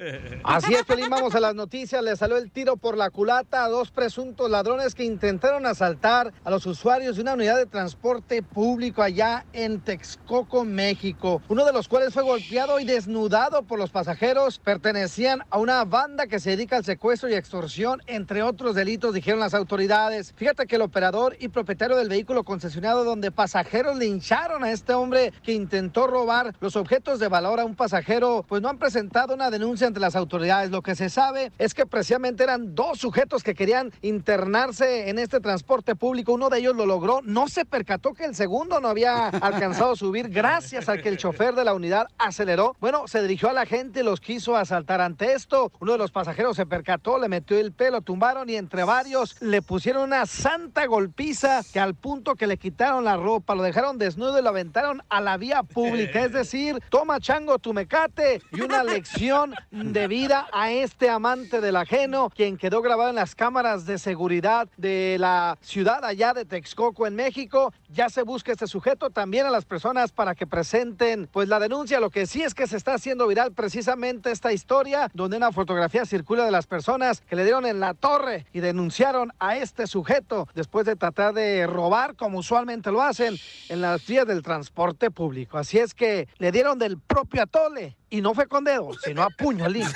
[0.42, 2.02] Así es, Pelín, vamos a las noticias.
[2.02, 6.50] Le salió el tiro por la culata a dos presuntos ladrones que intentaron asaltar a
[6.50, 11.40] los usuarios de una unidad de transporte público allá en Texcoco, México.
[11.48, 14.58] Uno de los cuales fue golpeado y desnudado por los pasajeros.
[14.58, 19.40] Pertenecían a una banda que se dedica al secuestro y extorsión, entre otros delitos, dijeron
[19.40, 20.32] las autoridades.
[20.36, 25.32] Fíjate que el operador y propietario del vehículo concesionado donde pasajeros lincharon a este hombre
[25.42, 29.50] que intentó robar los objetos de valor a un pasajero, pues no han presentado una
[29.50, 30.70] denuncia ante las autoridades.
[30.70, 35.40] Lo que se sabe es que precisamente eran dos sujetos que querían internarse en este
[35.40, 36.32] transporte público.
[36.32, 37.20] Uno de ellos lo logró.
[37.22, 41.16] No se percató que el segundo no había alcanzado a subir gracias a que el
[41.16, 42.76] chofer de la unidad aceleró.
[42.80, 45.72] Bueno, se dirigió a la gente y los quiso asaltar ante esto.
[45.80, 49.62] Uno de los pasajeros se percató, le metió el pelo, tumbaron y entre varios le
[49.62, 54.38] pusieron una santa golpiza que al punto que le quitaron la ropa, lo dejaron desnudo
[54.38, 56.24] y lo aventaron a la vía pública.
[56.24, 61.76] Es decir, toma chango tu mecate y una lección de vida a este amante del
[61.76, 67.06] ajeno, quien quedó grabado en las cámaras de seguridad de la ciudad allá de Texcoco
[67.06, 67.72] en México.
[67.88, 72.00] Ya se busca este sujeto también a las personas para que presenten pues la denuncia.
[72.00, 76.04] Lo que sí es que se está haciendo viral precisamente esta historia donde una fotografía
[76.04, 80.48] circula de las personas que le dieron en la torre y denunciaron a este sujeto
[80.54, 83.36] después de tratar de robar como usualmente lo hacen
[83.68, 85.58] en las vías del transporte público.
[85.58, 89.30] Así es que le dieron del propio atole y no fue con dedo, sino a
[89.30, 89.94] puño limpio.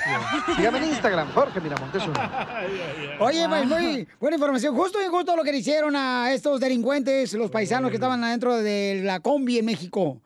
[0.55, 2.03] Sígame en Instagram, Jorge Miramontes.
[3.19, 4.73] Oye, pues muy buena información.
[4.73, 8.55] Justo y justo lo que le hicieron a estos delincuentes, los paisanos que estaban adentro
[8.55, 10.21] de la combi en México.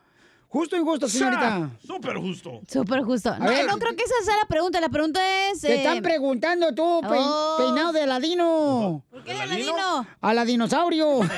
[0.50, 1.70] ¿Justo o injusto, señorita?
[1.86, 2.62] Súper justo.
[2.68, 3.38] Súper justo.
[3.38, 3.68] No, ver.
[3.68, 4.82] no creo que esa sea la pregunta.
[4.82, 5.20] La pregunta
[5.52, 5.62] es...
[5.62, 7.56] Te eh, están preguntando tú, pe- Oh.
[7.60, 9.06] peinado de Aladino.
[9.12, 10.08] ¿Por qué de Aladino?
[10.20, 11.20] A la dinosaurio.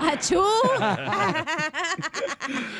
[0.00, 0.40] ¡Achú!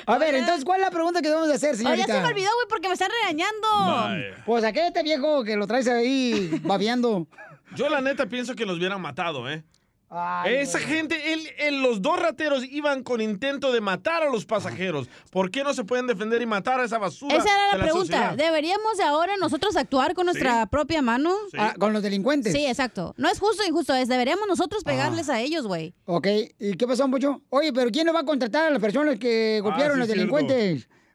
[0.07, 2.07] A ver, entonces, ¿cuál es la pregunta que debemos de hacer, señorita?
[2.07, 4.33] ya se me olvidó, güey, porque me están regañando.
[4.45, 7.27] Pues a qué este viejo que lo traes ahí babeando.
[7.75, 9.65] Yo la neta pienso que los hubieran matado, ¿eh?
[10.09, 14.47] Ay, Esa gente, él- él- los dos rateros iban con intento de matar a los
[14.47, 15.09] pasajeros.
[15.31, 17.37] ¿Por qué no se pueden defender y matar a esa basura?
[17.37, 18.07] Esa era de la pregunta.
[18.07, 18.35] sociedad?
[18.37, 21.35] ¿Deberíamos de ahora nosotros actuar con nuestra propia mano?
[21.59, 22.53] Ah, con los delincuentes.
[22.53, 23.15] Sí, exacto.
[23.17, 25.93] No es justo o injusto, es deberíamos nosotros pegarles a ellos, güey.
[26.05, 26.29] Ok,
[26.61, 27.43] ¿y qué pasó, Mucho?
[27.51, 30.15] Oye, pero ¿quién no va a contratar a las personas que golpearon Ah, sí, a
[30.15, 30.33] los cierto.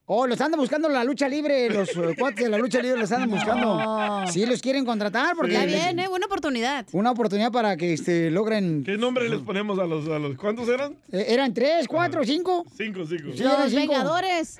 [0.05, 3.09] Oh, los andan buscando la lucha libre, los eh, cuates de la lucha libre los
[3.11, 3.79] andan buscando.
[3.79, 4.27] No.
[4.27, 5.53] Sí, los quieren contratar porque...
[5.53, 6.07] Está les- bien, ¿eh?
[6.09, 6.85] Buena oportunidad.
[6.91, 8.83] Una oportunidad para que este, logren...
[8.83, 10.95] ¿Qué nombre les ponemos a los, a los cuántos eran?
[11.13, 12.65] Eh, ¿Eran tres, cuatro, cinco?
[12.75, 13.29] Cinco, cinco.
[13.35, 13.75] Sí, Los cinco.
[13.93, 14.59] Vengadores.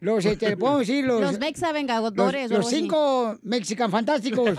[0.00, 1.20] Los, este, podemos decir, los...
[1.20, 2.50] Los Mexa Vengadores.
[2.50, 4.56] los cinco mexican fantásticos.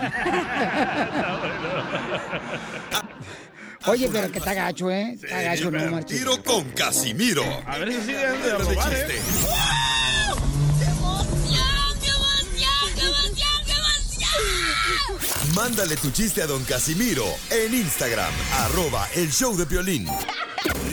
[3.88, 5.14] Oye, pero que está gacho, ¿eh?
[5.20, 6.18] Está gacho, no marches.
[6.20, 7.42] Tiro con Casimiro.
[7.66, 9.06] A ver si de de robar, ¿eh?
[15.54, 18.32] Mándale tu chiste a don Casimiro en Instagram,
[18.64, 20.06] arroba el show de Piolín.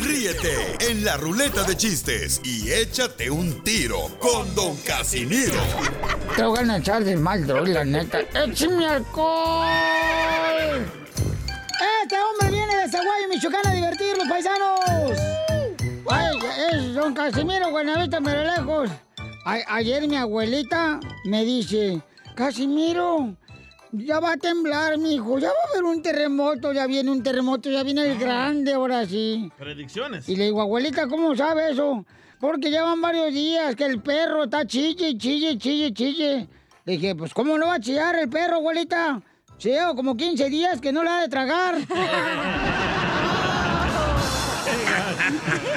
[0.02, 5.54] Ríete en la ruleta de chistes y échate un tiro con don Casimiro.
[6.36, 8.20] Te voy a echar de mal, droga, la neta.
[8.34, 9.68] ¡Échame alcohol!
[12.04, 14.80] Este hombre viene de Zaguayo, Michoacán, a divertir los paisanos.
[16.10, 16.38] Ay,
[16.74, 18.90] es don Casimiro, Buenavista, pero lejos.
[19.46, 22.02] A- ayer mi abuelita me dice,
[22.36, 23.36] Casimiro,
[23.92, 27.70] ya va a temblar, mijo, ya va a haber un terremoto, ya viene un terremoto,
[27.70, 29.52] ya viene el grande, ahora sí.
[29.58, 30.28] Predicciones.
[30.30, 32.06] Y le digo, abuelita, ¿cómo sabe eso?
[32.40, 36.48] Porque llevan varios días que el perro está chille, chille, chille, chille.
[36.86, 39.22] Le dije, pues, ¿cómo no va a chillar el perro, abuelita?
[39.58, 41.76] Sí, lleva como 15 días que no le ha de tragar.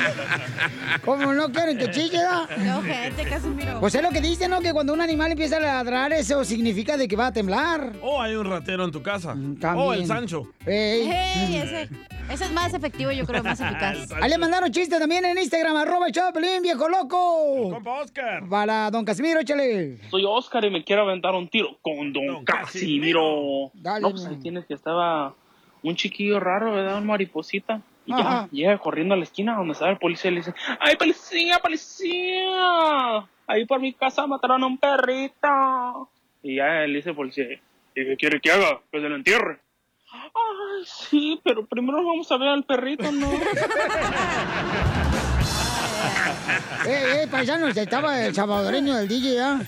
[1.04, 2.18] ¿Cómo no quieren que chille?
[2.58, 3.80] No, gente, Casimiro.
[3.80, 4.60] Pues es lo que dice, ¿no?
[4.60, 7.92] Que cuando un animal empieza a ladrar, eso significa de que va a temblar.
[8.02, 9.34] O hay un ratero en tu casa.
[9.34, 9.88] Mm, también.
[9.88, 10.48] O el Sancho.
[10.66, 11.08] Ey.
[11.10, 11.88] Hey, ese,
[12.30, 14.10] ese es más efectivo, yo creo, más eficaz.
[14.20, 17.70] Ahí le mandaron chistes también en Instagram, arroba el Choplin, viejo loco.
[17.70, 18.48] Compa Oscar.
[18.48, 19.98] Para don Casimiro, échale.
[20.10, 23.70] Soy Oscar y me quiero aventar un tiro con Don, Casimiro.
[23.74, 25.34] Dale, no, pues ahí tienes que estaba
[25.82, 26.98] un chiquillo raro, ¿verdad?
[26.98, 27.80] Un mariposita.
[28.04, 28.22] Y Ajá.
[28.22, 31.58] ya llega corriendo a la esquina donde estaba el policía y le dice, ¡Ay, policía,
[31.58, 33.26] policía!
[33.46, 36.10] Ahí por mi casa mataron a un perrito.
[36.42, 37.60] Y ya le dice el policía, ¿y
[37.94, 38.80] qué quiere que haga?
[38.90, 39.60] Que se lo entierre.
[40.12, 43.30] Ay, sí, pero primero vamos a ver al perrito, ¿no?
[46.86, 49.60] Eh, eh, paisanos, estaba el salvadoreño del DJ ya,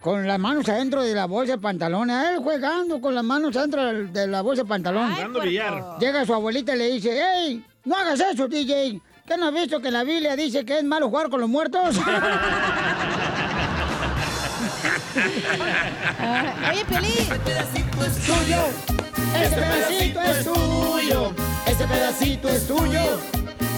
[0.00, 2.10] con las manos adentro de la bolsa de pantalón.
[2.10, 5.12] A él jugando con las manos adentro de la bolsa de pantalón.
[5.14, 5.98] Jugando billar.
[5.98, 9.00] Llega su abuelita y le dice, ¡Ey, no hagas eso, DJ!
[9.26, 11.96] ¿Qué no has visto que la Biblia dice que es malo jugar con los muertos?
[16.20, 17.26] Ah, Oye, Piolín.
[18.26, 18.62] tuyo.
[19.36, 21.32] Ese pedacito es tuyo.
[21.66, 23.18] Ese pedacito es tuyo.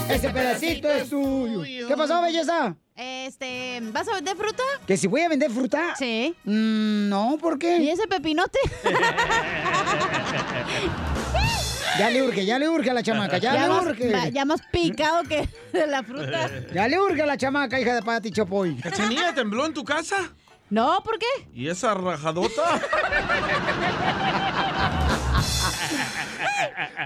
[0.09, 1.87] Ese pedacito es tuyo.
[1.87, 2.75] ¿Qué pasó, belleza?
[2.95, 4.63] Este, ¿vas a vender fruta?
[4.85, 5.95] ¿Que si voy a vender fruta?
[5.97, 6.35] Sí.
[6.43, 7.77] Mm, no, ¿por qué?
[7.77, 8.59] ¿Y ese pepinote?
[11.97, 14.11] Ya le urge, ya le urge a la chamaca, ya, le más, urge.
[14.13, 16.49] va- ya más picado que de la fruta.
[16.73, 18.75] Ya le urge a la chamaca, hija de Pati Chapoy.
[18.77, 20.31] ¿Cachanilla tembló en tu casa?
[20.69, 21.25] No, ¿por qué?
[21.53, 22.63] ¿Y esa rajadota?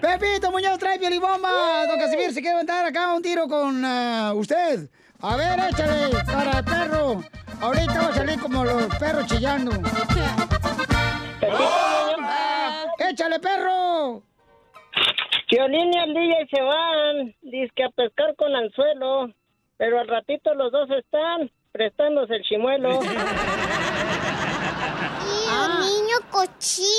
[0.02, 1.88] Pepito Muñoz trae piolibomba.
[1.88, 4.88] Don Casimir se quiere aventar acá un tiro con ah, usted.
[5.22, 7.24] A ver, échale para el perro.
[7.60, 9.72] Ahorita va a salir como los perros chillando.
[13.00, 14.24] ¡Échale, perro!
[15.56, 19.34] Violín y el DJ se van, dizque a pescar con anzuelo,
[19.78, 22.90] pero al ratito los dos están prestándose el chimuelo.
[25.80, 26.90] niño cochino!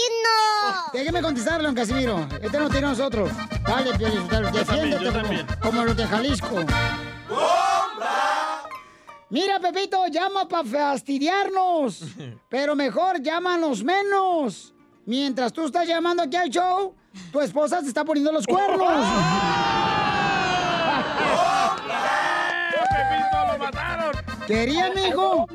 [0.95, 2.27] Déjeme contestarle, don Casimiro.
[2.41, 3.31] Este no tiene nosotros.
[3.67, 5.47] Dale, Piolín, dale, defiéndete como, también.
[5.61, 6.57] como los de Jalisco.
[9.29, 12.05] Mira, Pepito, llama para fastidiarnos.
[12.49, 14.73] Pero mejor llámanos menos.
[15.05, 16.95] Mientras tú estás llamando aquí al show,
[17.33, 19.07] tu esposa se está poniendo los cuernos.
[22.91, 24.13] ¡Pepito, lo mataron!
[24.47, 25.47] ¿Quería, mijo?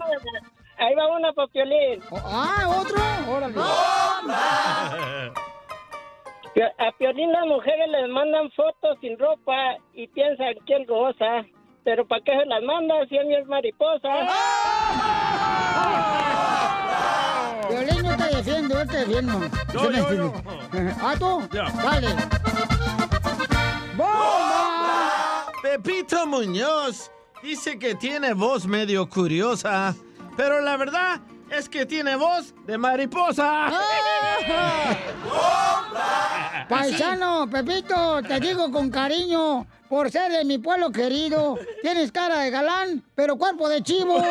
[0.77, 2.01] Ahí va una para Piolín.
[2.11, 2.97] Ah, otro.
[3.29, 3.55] Órale.
[6.77, 11.45] A Piolín las mujeres les mandan fotos sin ropa y piensan que él goza.
[11.83, 14.09] Pero ¿para qué se las manda si él es mariposa?
[17.69, 19.41] Violín, yo te defiendo, yo te defiendo.
[19.73, 20.33] Yo, Sí me yo, defiendo.
[21.01, 21.47] ¿Ah, tú?
[21.51, 21.63] Ya.
[21.83, 22.07] Dale.
[23.97, 25.45] ¡Bomba!
[25.61, 29.95] Pepito Muñoz dice que tiene voz medio curiosa,
[30.37, 33.69] pero la verdad es que tiene voz de mariposa.
[36.69, 42.49] Paisano, Pepito, te digo con cariño, por ser de mi pueblo querido, tienes cara de
[42.49, 44.15] galán, pero cuerpo de chivo.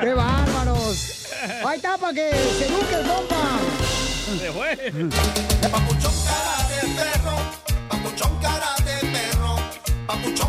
[0.00, 1.28] ¡Qué bárbaros!
[1.64, 3.36] Ahí está para que se eduque el compa.
[4.38, 4.76] Se fue.
[5.70, 7.36] Papuchón cara de perro,
[7.88, 9.56] papuchón cara de perro,
[10.06, 10.47] papuchón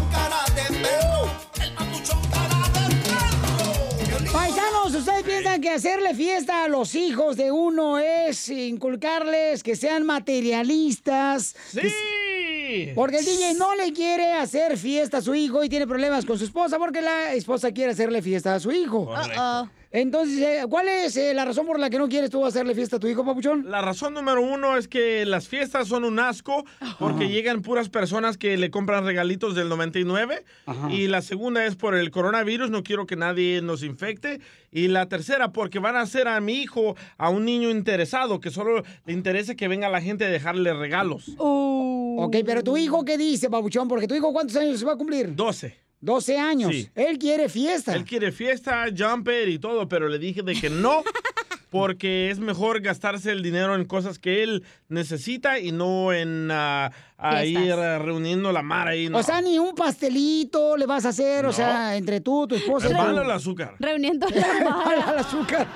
[4.90, 10.04] Paisanos, ¿ustedes piensan que hacerle fiesta a los hijos de uno es inculcarles que sean
[10.04, 11.56] materialistas?
[11.68, 12.92] ¡Sí!
[12.96, 16.40] Porque el DJ no le quiere hacer fiesta a su hijo y tiene problemas con
[16.40, 19.06] su esposa porque la esposa quiere hacerle fiesta a su hijo.
[19.06, 19.70] Correcto.
[19.92, 22.98] Entonces, eh, ¿cuál es eh, la razón por la que no quieres tú hacerle fiesta
[22.98, 23.72] a tu hijo, papuchón?
[23.72, 26.64] La razón número uno es que las fiestas son un asco
[27.00, 30.46] porque llegan puras personas que le compran regalitos del 99.
[30.92, 34.42] Y la segunda es por el coronavirus, no quiero que nadie nos infecte.
[34.72, 38.52] Y la tercera, porque van a hacer a mi hijo a un niño interesado, que
[38.52, 41.32] solo le interesa que venga la gente a dejarle regalos.
[41.38, 43.88] Ok, pero tu hijo, ¿qué dice, papuchón?
[43.88, 45.36] Porque tu hijo, ¿cuántos años se va a cumplir?
[45.36, 45.89] 12.
[46.02, 46.72] 12 años.
[46.72, 46.90] Sí.
[46.96, 47.94] Él quiere fiesta.
[47.94, 51.04] Él quiere fiesta, jumper y todo, pero le dije de que no,
[51.70, 56.92] porque es mejor gastarse el dinero en cosas que él necesita y no en ah,
[57.18, 59.10] a ir reuniendo la mar ahí.
[59.10, 59.18] No.
[59.18, 62.88] O sea, ni un pastelito le vas a hacer, o sea, entre tú, tu esposa.
[62.92, 63.76] es malo el azúcar.
[63.80, 65.68] Reuniendo Es mala el azúcar.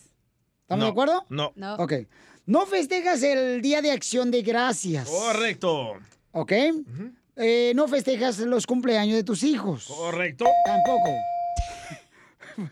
[0.62, 1.24] ¿Estamos No, de acuerdo?
[1.28, 1.52] no.
[1.56, 1.74] No.
[1.76, 1.92] Ok.
[2.46, 5.08] No festejas el Día de Acción de Gracias.
[5.08, 5.92] Correcto.
[6.32, 6.52] ¿Ok?
[7.36, 9.86] Eh, no festejas los cumpleaños de tus hijos.
[9.86, 10.46] Correcto.
[10.64, 11.10] Tampoco.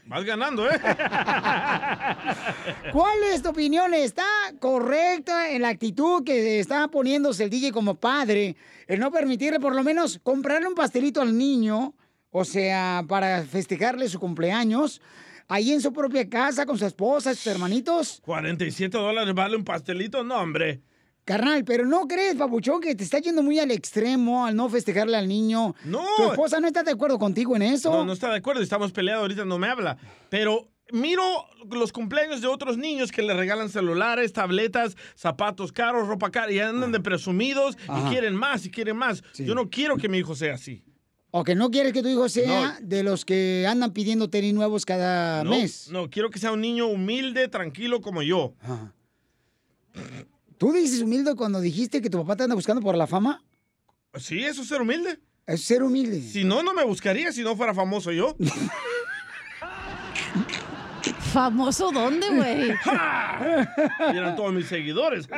[0.06, 0.78] Vas ganando, ¿eh?
[2.92, 3.94] ¿Cuál es tu opinión?
[3.94, 4.24] ¿Está
[4.58, 8.56] correcta en la actitud que está poniéndose el DJ como padre?
[8.86, 11.94] El no permitirle por lo menos comprarle un pastelito al niño,
[12.30, 15.00] o sea, para festejarle su cumpleaños,
[15.48, 18.20] ahí en su propia casa con su esposa, sus hermanitos.
[18.24, 20.82] 47 dólares vale un pastelito, no, hombre.
[21.24, 25.16] Carnal, pero ¿no crees, papuchón, que te está yendo muy al extremo al no festejarle
[25.16, 25.74] al niño?
[25.84, 26.02] No.
[26.16, 27.90] ¿Tu esposa no está de acuerdo contigo en eso?
[27.92, 29.96] No, no está de acuerdo, estamos peleados, ahorita no me habla.
[30.28, 31.22] Pero miro
[31.70, 36.58] los cumpleaños de otros niños que le regalan celulares, tabletas, zapatos caros, ropa cara, y
[36.58, 38.08] andan de presumidos Ajá.
[38.08, 39.22] y quieren más y quieren más.
[39.36, 40.82] Yo no quiero que mi hijo sea así.
[41.32, 44.84] ¿O que no quieres que tu hijo sea de los que andan pidiendo tenis nuevos
[44.84, 45.88] cada No, mes?
[45.92, 48.54] no, quiero que sea un niño humilde, tranquilo como yo.
[50.60, 53.42] ¿Tú dices humilde cuando dijiste que tu papá te anda buscando por la fama?
[54.16, 55.18] Sí, eso es ser humilde.
[55.46, 56.20] Es ser humilde.
[56.20, 58.36] Si no, no me buscaría si no fuera famoso yo.
[61.32, 62.72] ¿Famoso dónde, güey?
[62.72, 62.74] Y
[64.18, 65.26] eran todos mis seguidores.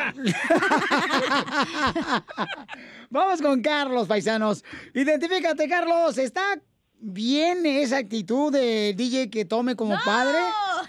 [3.09, 4.65] Vamos con Carlos, paisanos.
[4.93, 6.19] Identifícate, Carlos.
[6.19, 6.61] ¿Está
[6.99, 10.39] bien esa actitud de DJ que tome como padre?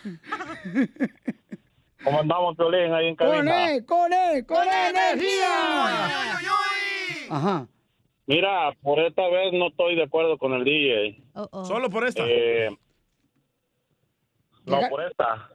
[2.04, 3.72] ¿Cómo andamos, Piolín, ahí en ¡Con cabina?
[3.74, 6.08] él, con él, con energía!
[7.30, 7.68] Ajá.
[8.26, 11.22] Mira, por esta vez no estoy de acuerdo con el DJ.
[11.66, 12.24] Solo por esta.
[12.26, 12.70] Eh,
[14.66, 15.50] no, Deja- por esta.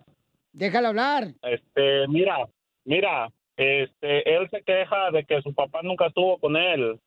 [0.53, 1.28] Déjalo hablar.
[1.42, 2.46] Este, mira,
[2.84, 6.99] mira, este, él se queja de que su papá nunca estuvo con él.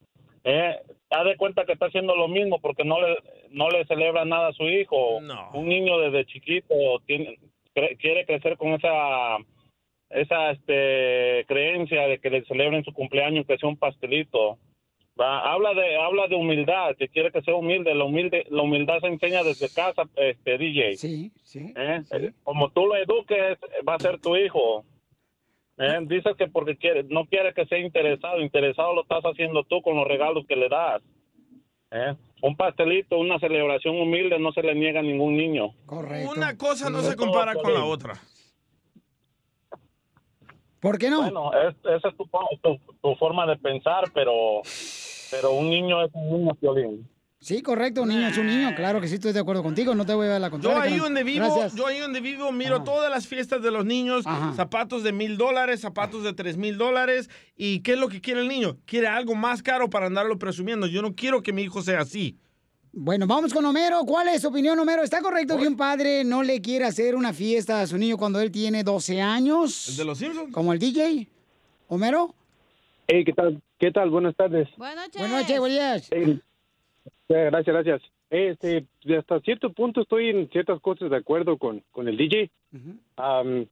[0.44, 0.80] Eh,
[1.10, 3.16] da de cuenta que está haciendo lo mismo porque no le
[3.52, 5.18] no le celebra nada a su hijo.
[5.18, 6.74] Un niño desde chiquito
[7.06, 7.38] tiene
[7.76, 9.38] cre- quiere crecer con esa
[10.10, 14.58] esa este creencia de que le celebren su cumpleaños que sea un pastelito.
[15.20, 19.00] Va, habla de habla de humildad, que quiere que sea humilde, la humilde la humildad
[19.02, 20.96] se enseña desde casa, este DJ.
[20.98, 21.74] Sí, sí.
[21.76, 22.32] ¿Eh?
[22.44, 23.58] Como tú lo eduques,
[23.88, 24.84] va a ser tu hijo.
[25.78, 26.00] ¿Eh?
[26.04, 29.96] Dices que porque quiere, no quiere que sea interesado, interesado lo estás haciendo tú con
[29.96, 31.02] los regalos que le das.
[31.92, 32.14] ¿Eh?
[32.42, 35.74] Un pastelito, una celebración humilde no se le niega a ningún niño.
[35.86, 36.32] Correcto.
[36.36, 38.14] Una cosa no se compara con la otra.
[40.80, 41.22] ¿Por qué no?
[41.22, 42.28] Bueno, es- esa es tu,
[42.64, 44.62] tu, tu forma de pensar, pero
[45.30, 47.08] pero un niño es un niño, Piolín.
[47.44, 48.70] Sí, correcto, un niño es un niño.
[48.76, 49.96] Claro que sí, estoy de acuerdo contigo.
[49.96, 50.78] No te voy a dar la Yo contraria.
[50.84, 51.00] ahí carnal.
[51.08, 51.74] donde vivo, Gracias.
[51.76, 54.26] yo ahí donde vivo miro todas las fiestas de los niños,
[54.56, 57.32] zapatos de mil dólares, zapatos de tres mil dólares.
[57.58, 58.78] ¿Y qué es lo que quiere el niño?
[58.86, 60.86] Quiere algo más caro para andarlo presumiendo.
[60.86, 62.38] Yo no quiero que mi hijo sea así.
[62.94, 64.02] Bueno, vamos con Homero.
[64.06, 65.02] ¿Cuál es su opinión, Homero?
[65.02, 68.40] ¿Está correcto que un padre no le quiera hacer una fiesta a su niño cuando
[68.40, 69.90] él tiene 12 años?
[69.90, 70.54] ¿El de los Simpsons?
[70.54, 71.28] Como el DJ.
[71.88, 72.36] ¿Homero?
[73.08, 73.60] Hey, ¿qué tal?
[73.80, 74.12] ¿Qué tal?
[74.12, 74.68] Buenas tardes.
[74.78, 75.20] Buenas noches.
[75.22, 76.10] Buenas noches, buenos días.
[77.32, 78.02] Gracias, gracias.
[78.30, 78.86] Este,
[79.18, 82.50] hasta cierto punto estoy en ciertas cosas de acuerdo con, con el DJ.
[83.18, 83.66] Am,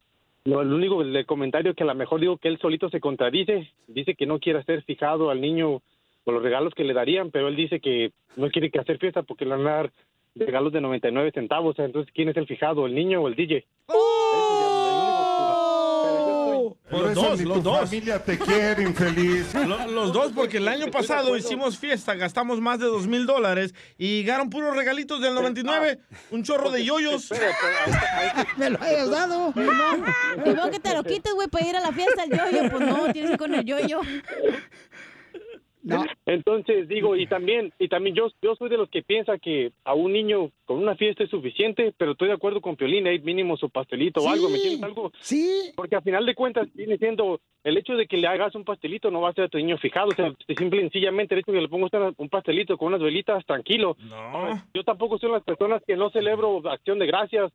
[0.46, 3.72] lo, lo único del comentario que a lo mejor digo que él solito se contradice.
[3.88, 5.82] Dice que no quiere ser fijado al niño
[6.24, 9.24] por los regalos que le darían, pero él dice que no quiere que hacer fiesta
[9.24, 9.92] porque le van a dar
[10.36, 11.78] regalos de 99 centavos.
[11.80, 13.66] Entonces, ¿quién es el fijado, el niño o el DJ?
[13.88, 13.98] Los
[16.90, 17.80] Por eso dos, ni los tu dos.
[17.82, 19.54] familia te quiere, infeliz.
[19.68, 23.74] Lo- Los dos, porque el año pasado hicimos fiesta, gastamos más de dos mil dólares
[23.98, 26.00] y llegaron puros regalitos del 99,
[26.32, 27.30] un chorro de yoyos.
[28.58, 29.54] Me lo hayas dado.
[29.56, 32.70] Y luego que te lo quites, güey, para ir a la fiesta el yoyo.
[32.72, 34.02] Pues no, tienes que ir con el yoyo.
[36.26, 39.94] Entonces digo, y también, y también yo, yo soy de los que piensa que a
[39.94, 43.58] un niño con una fiesta es suficiente, pero estoy de acuerdo con Piolín, hay mínimo
[43.58, 44.84] su pastelito o algo, ¿me entiendes?
[44.84, 45.12] Algo.
[45.20, 45.72] Sí.
[45.76, 49.10] Porque al final de cuentas viene siendo el hecho de que le hagas un pastelito
[49.10, 51.52] no va a ser a tu niño fijado, o sea, simple y sencillamente el hecho
[51.52, 53.96] de que le pongas un pastelito con unas velitas, tranquilo.
[54.00, 54.62] No.
[54.74, 57.52] Yo tampoco soy de las personas que no celebro acción de gracias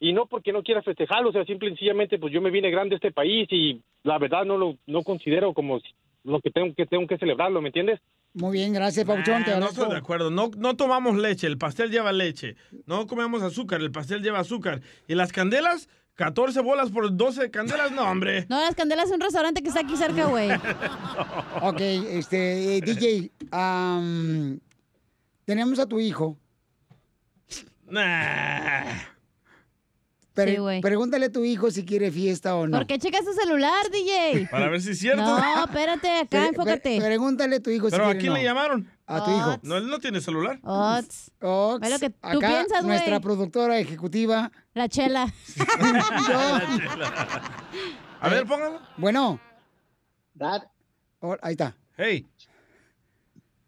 [0.00, 2.70] y no porque no quiera festejarlo, o sea, simple y sencillamente pues yo me vine
[2.70, 5.80] grande a este país y la verdad no lo no considero como
[6.24, 8.00] lo que tengo que tengo que celebrarlo, ¿me entiendes?
[8.34, 9.44] Muy bien, gracias, Pauchón.
[9.44, 10.30] Te Ah, no estoy de acuerdo.
[10.30, 12.56] No, no tomamos leche, el pastel lleva leche.
[12.86, 14.82] No comemos azúcar, el pastel lleva azúcar.
[15.06, 15.88] ¿Y las candelas?
[16.14, 18.46] 14 bolas por 12 candelas, no, hombre.
[18.50, 20.50] No, las candelas es un restaurante que está aquí cerca, güey.
[21.62, 24.60] Ok, este, eh, DJ, am,
[25.44, 26.36] tenemos a tu hijo.
[27.86, 29.17] Nah.
[30.44, 30.80] Pre- Sí, güey.
[30.80, 32.78] pregúntale a tu hijo si quiere fiesta o no.
[32.78, 34.48] ¿Por qué checas tu celular, DJ?
[34.50, 35.22] Para ver si es cierto.
[35.22, 36.98] No, espérate, acá, Pre- enfócate.
[36.98, 38.38] pre- pregúntale a tu hijo si ¿Pero a quiere quién no.
[38.38, 38.90] le llamaron?
[39.06, 39.58] A tu hijo.
[39.62, 40.58] No, él no tiene celular.
[40.62, 41.30] Ots.
[41.40, 42.96] Ox, Es lo que tú acá, piensas, güey.
[42.96, 44.52] Nuestra productora ejecutiva.
[44.74, 45.32] La chela.
[48.20, 48.80] A ver, póngalo.
[48.96, 49.40] Bueno.
[50.34, 50.62] Dad.
[51.20, 51.74] Oh, ahí está.
[51.96, 52.26] Hey.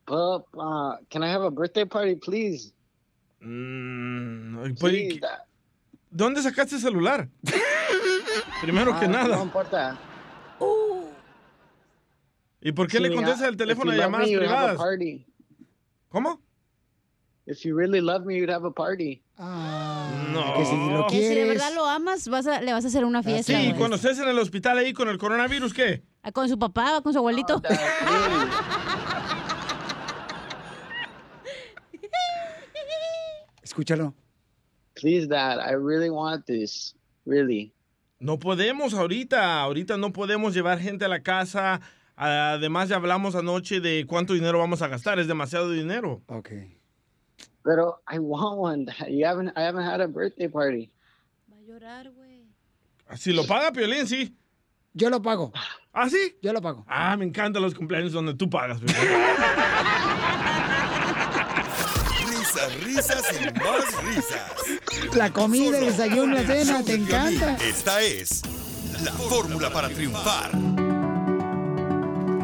[0.06, 2.72] Pup, uh, can I have a birthday party, please?
[3.40, 5.26] Mm, pues, Sí, ¿qué-
[6.10, 7.28] ¿Dónde sacaste el celular?
[8.60, 9.36] Primero que Ah, nada.
[9.36, 9.98] No importa.
[12.60, 14.76] ¿Y por qué Si le contestas el if teléfono love llamadas me, a privadas?
[14.76, 15.26] party.
[16.10, 16.40] ¿Cómo?
[17.46, 19.22] If you really love me, you'd have a party.
[19.38, 20.54] No.
[20.56, 21.48] Que si lo Que si de quieres.
[21.48, 23.52] verdad lo amas, vas a- le vas a hacer una fiesta.
[23.56, 23.74] Sí, güey.
[23.78, 26.02] cuando estés en el hospital ahí con el coronavirus, ¿qué?
[26.22, 27.62] Ah, Con su papá, con su abuelito.
[33.62, 34.14] Escúchalo.
[35.00, 35.58] Please, Dad.
[35.58, 36.94] I really want this.
[37.24, 37.72] Really.
[38.18, 41.80] No podemos ahorita, ahorita no podemos llevar gente a la casa.
[42.16, 46.20] Además ya hablamos anoche de cuánto dinero vamos a gastar, es demasiado dinero.
[46.26, 46.50] Ok.
[47.64, 48.84] Pero I want one.
[48.84, 49.08] Dad.
[49.08, 49.52] You haven't.
[49.56, 50.90] I haven't had a birthday party.
[53.16, 54.36] Si lo paga Piolín, sí.
[54.92, 55.52] Yo lo pago.
[55.92, 56.36] ¿Ah, sí?
[56.42, 56.84] Yo lo pago.
[56.86, 58.80] Ah, me encantan los cumpleaños donde tú pagas.
[58.80, 58.96] Piolín.
[62.68, 65.14] Risas, risas y más risas.
[65.16, 67.56] La comida, el desayuno, la cena, te encanta.
[67.64, 68.42] Esta es
[69.04, 70.50] la fórmula para triunfar.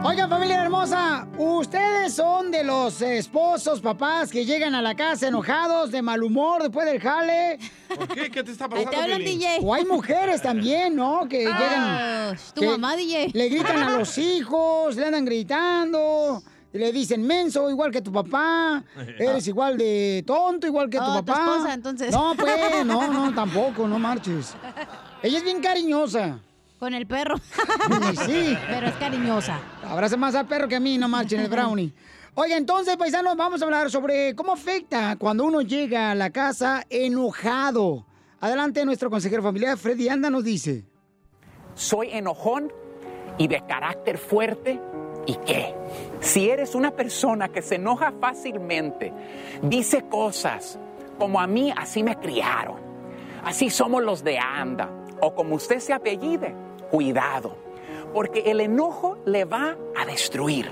[0.04, 5.90] Oigan, familia hermosa, ¿ustedes son de los esposos, papás que llegan a la casa enojados,
[5.90, 7.58] de mal humor después del jale?
[7.88, 8.30] ¿Por qué?
[8.30, 9.18] ¿Qué te está Ahí pasando, te hablan?
[9.24, 9.58] DJ.
[9.62, 11.26] O hay mujeres también, ¿no?
[11.28, 12.38] Que Ah, llegan...
[12.54, 13.30] tu que mamá, DJ.
[13.34, 16.40] Le gritan a los hijos, le andan gritando,
[16.76, 18.84] y le dicen menso, igual que tu papá,
[19.18, 21.40] eres igual de tonto, igual que tu Oh, tu papá.
[21.54, 22.12] esposa, entonces.
[22.12, 22.54] No, pues,
[22.86, 24.54] no, no, tampoco, no marches.
[25.22, 26.38] Ella es bien cariñosa.
[26.78, 27.36] Con el perro.
[28.26, 28.56] Sí.
[28.68, 29.58] Pero es cariñosa.
[29.88, 31.92] Abraza más al perro que a mí, no marchen el brownie.
[32.34, 36.84] Oye, entonces, paisanos, vamos a hablar sobre cómo afecta cuando uno llega a la casa
[36.90, 38.04] enojado.
[38.40, 40.84] Adelante, nuestro consejero familiar, Freddy Anda, nos dice.
[41.74, 42.70] soy enojón
[43.38, 44.78] y de carácter fuerte.
[45.26, 45.74] ¿Y qué?
[46.20, 49.12] Si eres una persona que se enoja fácilmente,
[49.62, 50.78] dice cosas
[51.18, 52.76] como a mí así me criaron,
[53.44, 54.88] así somos los de anda,
[55.20, 56.54] o como usted se apellide,
[56.90, 57.56] cuidado,
[58.14, 60.70] porque el enojo le va a destruir.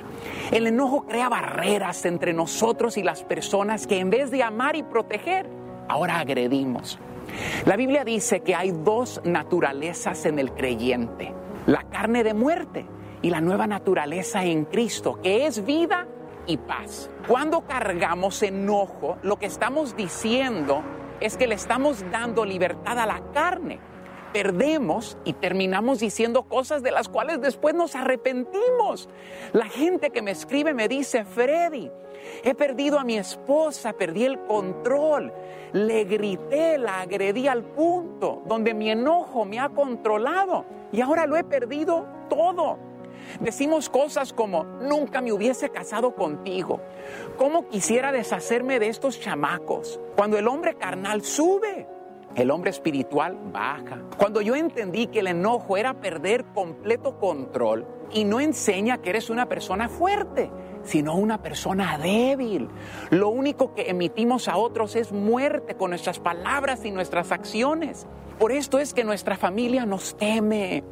[0.53, 4.83] El enojo crea barreras entre nosotros y las personas que en vez de amar y
[4.83, 5.49] proteger,
[5.89, 6.99] ahora agredimos.
[7.65, 11.33] La Biblia dice que hay dos naturalezas en el creyente,
[11.67, 12.87] la carne de muerte
[13.25, 16.07] y la nueva naturaleza en Cristo, que es vida
[16.47, 17.09] y paz.
[17.27, 20.83] Cuando cargamos enojo, lo que estamos diciendo
[21.21, 23.81] es que le estamos dando libertad a la carne.
[24.35, 29.09] Perdemos y terminamos diciendo cosas de las cuales después nos arrepentimos.
[29.55, 31.91] La gente que me escribe me dice, Freddy,
[32.43, 35.33] he perdido a mi esposa, perdí el control,
[35.73, 41.39] le grité, la agredí al punto donde mi enojo me ha controlado y ahora lo
[41.39, 42.93] he perdido todo.
[43.41, 46.81] Decimos cosas como, nunca me hubiese casado contigo.
[47.37, 50.01] ¿Cómo quisiera deshacerme de estos chamacos?
[50.17, 51.87] Cuando el hombre carnal sube,
[52.35, 54.01] el hombre espiritual baja.
[54.17, 59.31] Cuando yo entendí que el enojo era perder completo control y no enseña que eres
[59.31, 60.51] una persona fuerte,
[60.83, 62.69] sino una persona débil.
[63.11, 68.07] Lo único que emitimos a otros es muerte con nuestras palabras y nuestras acciones.
[68.39, 70.85] Por esto es que nuestra familia nos teme.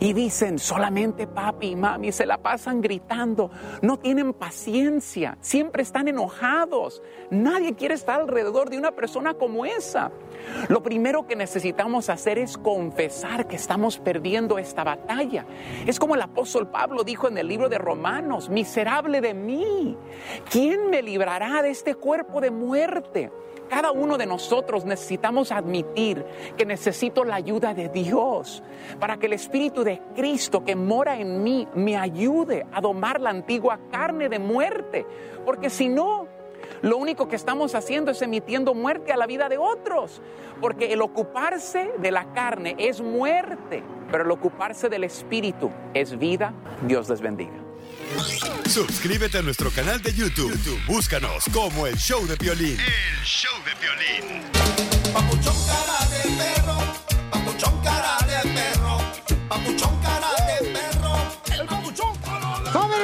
[0.00, 3.50] Y dicen, solamente papi y mami se la pasan gritando,
[3.82, 7.02] no tienen paciencia, siempre están enojados.
[7.30, 10.12] Nadie quiere estar alrededor de una persona como esa.
[10.68, 15.46] Lo primero que necesitamos hacer es confesar que estamos perdiendo esta batalla.
[15.86, 19.96] Es como el apóstol Pablo dijo en el libro de Romanos, miserable de mí,
[20.50, 23.30] ¿quién me librará de este cuerpo de muerte?
[23.68, 26.24] Cada uno de nosotros necesitamos admitir
[26.56, 28.62] que necesito la ayuda de Dios
[28.98, 33.30] para que el Espíritu de Cristo que mora en mí me ayude a domar la
[33.30, 35.06] antigua carne de muerte.
[35.44, 36.26] Porque si no,
[36.82, 40.22] lo único que estamos haciendo es emitiendo muerte a la vida de otros.
[40.60, 46.54] Porque el ocuparse de la carne es muerte, pero el ocuparse del Espíritu es vida.
[46.86, 47.67] Dios les bendiga.
[48.68, 50.50] Suscríbete a nuestro canal de YouTube.
[50.52, 52.78] YouTube, Búscanos como el show de Piolín.
[52.78, 54.42] El show de violín.
[55.12, 56.78] Papuchón cara de perro,
[57.30, 58.98] papuchón cara de perro,
[59.48, 59.97] papuchón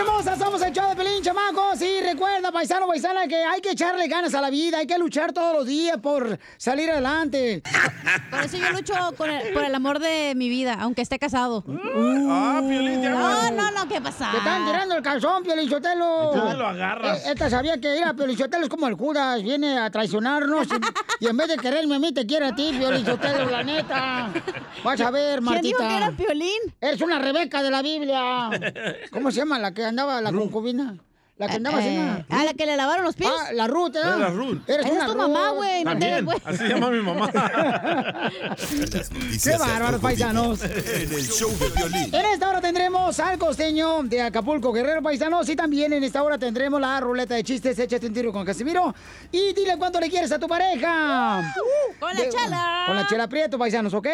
[0.05, 0.37] hermosa!
[0.37, 1.81] Somos el show de Pelín, chamacos.
[1.83, 4.79] Y recuerda, paisano, paisana, que hay que echarle ganas a la vida.
[4.79, 7.63] Hay que luchar todos los días por salir adelante.
[8.31, 11.65] Por eso yo lucho con el- por el amor de mi vida, aunque esté casado.
[12.29, 14.31] Ah, Piolín, te No, no, no, ¿qué pasa?
[14.31, 16.33] Te están tirando el calzón, Piolichotelo.
[16.35, 17.27] Entonces lo agarras.
[17.27, 20.67] Eh, Esta sabía que era Piolichotelo es como el Judas, viene a traicionarnos
[21.21, 24.31] y, y en vez de quererme a mí, te quiere a ti, Piolichotelo, la neta.
[24.83, 25.63] Vas a ver, ¿Quién Martita.
[25.63, 26.61] dijo que era Piolín?
[26.81, 28.51] Eres una Rebeca de la Biblia.
[29.13, 30.99] ¿Cómo se llama la que andaba, la concubina?
[31.37, 32.25] La que andaba Eh, así.
[32.31, 33.29] ah, la que le lavaron los pies.
[33.29, 34.01] Ah, la Ruth, ¿eh?
[34.05, 34.59] La Ruth.
[34.69, 35.83] Eres Esa una es tu mamá, güey.
[35.83, 37.29] También, así se llama mi mamá.
[39.43, 40.63] Qué bárbaros, paisanos.
[40.63, 42.15] En el show de Piolín.
[42.15, 45.49] En esta hora tendremos al costeño de Acapulco, Guerrero Paisanos.
[45.49, 47.77] Y también en esta hora tendremos la ruleta de chistes.
[47.81, 48.95] Échate un tiro con Casimiro.
[49.33, 51.53] Y dile cuánto le quieres a tu pareja.
[51.99, 52.85] Con la De- chela.
[52.87, 54.07] Con la chela prieto, paisanos, ¿ok?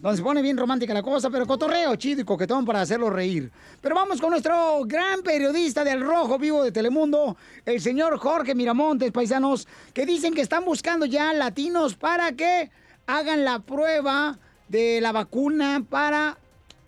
[0.00, 3.50] Donde se pone bien romántica la cosa, pero cotorreo chido y coquetón para hacerlo reír.
[3.80, 9.12] Pero vamos con nuestro gran periodista del Rojo Vivo de Telemundo, el señor Jorge Miramontes,
[9.12, 12.70] paisanos, que dicen que están buscando ya latinos para que
[13.06, 14.38] hagan la prueba
[14.68, 16.38] de la vacuna para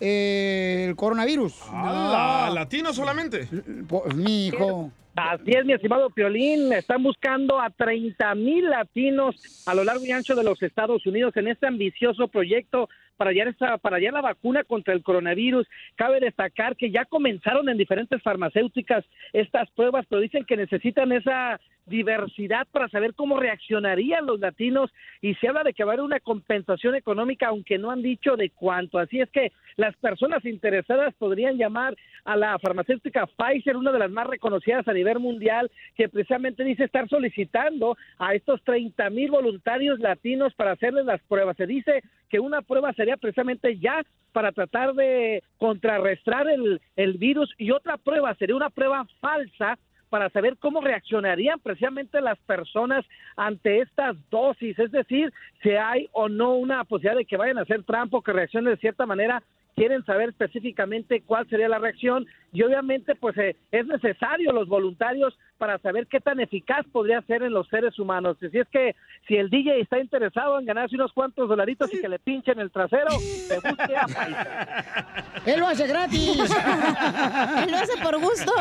[0.01, 1.55] eh, el coronavirus.
[1.71, 2.51] ¡Hala!
[2.53, 3.49] ¿Latino solamente?
[3.89, 4.91] Pues, mi hijo.
[5.17, 6.73] Así es, mi estimado Piolín.
[6.73, 9.35] Están buscando a 30 mil latinos
[9.67, 12.89] a lo largo y ancho de los Estados Unidos en este ambicioso proyecto
[13.19, 15.69] para hallar, esa, para hallar la vacuna contra el coronavirus.
[15.97, 19.05] Cabe destacar que ya comenzaron en diferentes farmacéuticas
[19.35, 25.35] estas pruebas, pero dicen que necesitan esa diversidad para saber cómo reaccionarían los latinos y
[25.37, 28.51] se habla de que va a haber una compensación económica, aunque no han dicho de
[28.51, 28.99] cuánto.
[28.99, 34.11] Así es que las personas interesadas podrían llamar a la farmacéutica Pfizer, una de las
[34.11, 39.99] más reconocidas a nivel mundial, que precisamente dice estar solicitando a estos 30 mil voluntarios
[39.99, 41.57] latinos para hacerles las pruebas.
[41.57, 47.53] Se dice que una prueba sería precisamente ya para tratar de contrarrestar el, el virus
[47.59, 49.79] y otra prueba sería una prueba falsa
[50.09, 53.05] para saber cómo reaccionarían precisamente las personas
[53.37, 55.33] ante estas dosis, es decir,
[55.63, 58.73] si hay o no una posibilidad de que vayan a hacer trampa o que reaccionen
[58.73, 59.43] de cierta manera
[59.79, 65.39] quieren saber específicamente cuál sería la reacción y obviamente pues eh, es necesario los voluntarios
[65.57, 68.37] para saber qué tan eficaz podría ser en los seres humanos.
[68.41, 72.09] Si es que si el DJ está interesado en ganarse unos cuantos dolaritos y que
[72.09, 73.09] le pinchen el trasero,
[73.49, 75.43] te busque a Paisa.
[75.47, 76.39] Él lo hace gratis.
[77.63, 78.53] Él lo hace por gusto.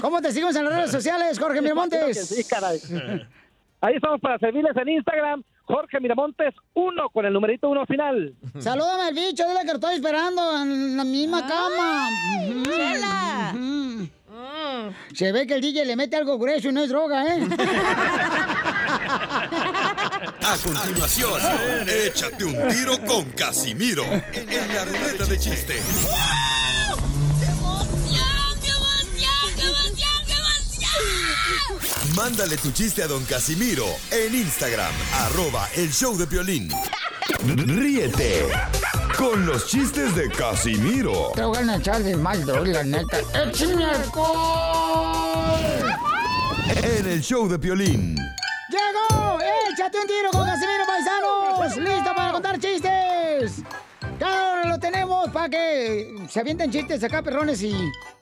[0.00, 2.28] ¿Cómo te seguimos en las redes sociales, Jorge Miramontes?
[2.28, 2.78] Sí, caray.
[3.80, 8.34] Ahí estamos para servirles en Instagram, Jorge Miramontes 1 con el numerito 1 final.
[8.58, 12.08] Salúdame al bicho, dile que lo estoy esperando en la misma cama.
[12.48, 13.52] Ujú, chela.
[13.54, 14.08] ujú.
[15.14, 17.46] Se ve que el DJ le mete algo grueso y no es droga, ¿eh?
[20.44, 21.40] A continuación,
[22.06, 25.74] échate un tiro con Casimiro en la ruleta de chiste.
[32.16, 36.68] Mándale tu chiste a don Casimiro en Instagram, arroba el show de violín.
[37.46, 38.48] Ríete
[39.16, 43.18] con los chistes de Casimiro Te voy a echar de mal, la neta.
[43.34, 45.60] ¡Échame alcohol!
[46.82, 48.16] en el show de violín.
[48.68, 49.38] ¡Llegó!
[49.70, 51.76] ¡Échate un tiro con Casimiro Paisanos!
[51.76, 53.62] ¡Listo para contar chistes!
[54.20, 57.74] Hora lo tenemos para que se avienten chistes acá, perrones, y,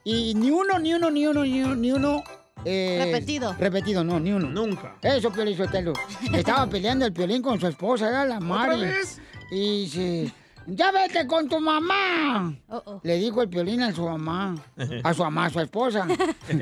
[0.05, 2.25] y ni uno, ni uno, ni uno, ni uno, ni uno.
[2.65, 3.55] Eh, Repetido.
[3.59, 4.49] Repetido, no, ni uno.
[4.49, 4.97] Nunca.
[5.03, 5.93] Eso, Piolín Sotelo.
[6.33, 8.81] Estaba peleando el Piolín con su esposa, era la Mari.
[8.81, 9.21] vez?
[9.51, 10.33] Y dice,
[10.67, 12.55] ya vete con tu mamá.
[13.03, 14.55] Le dijo el Piolín a su mamá,
[15.05, 16.07] a su mamá, a su esposa.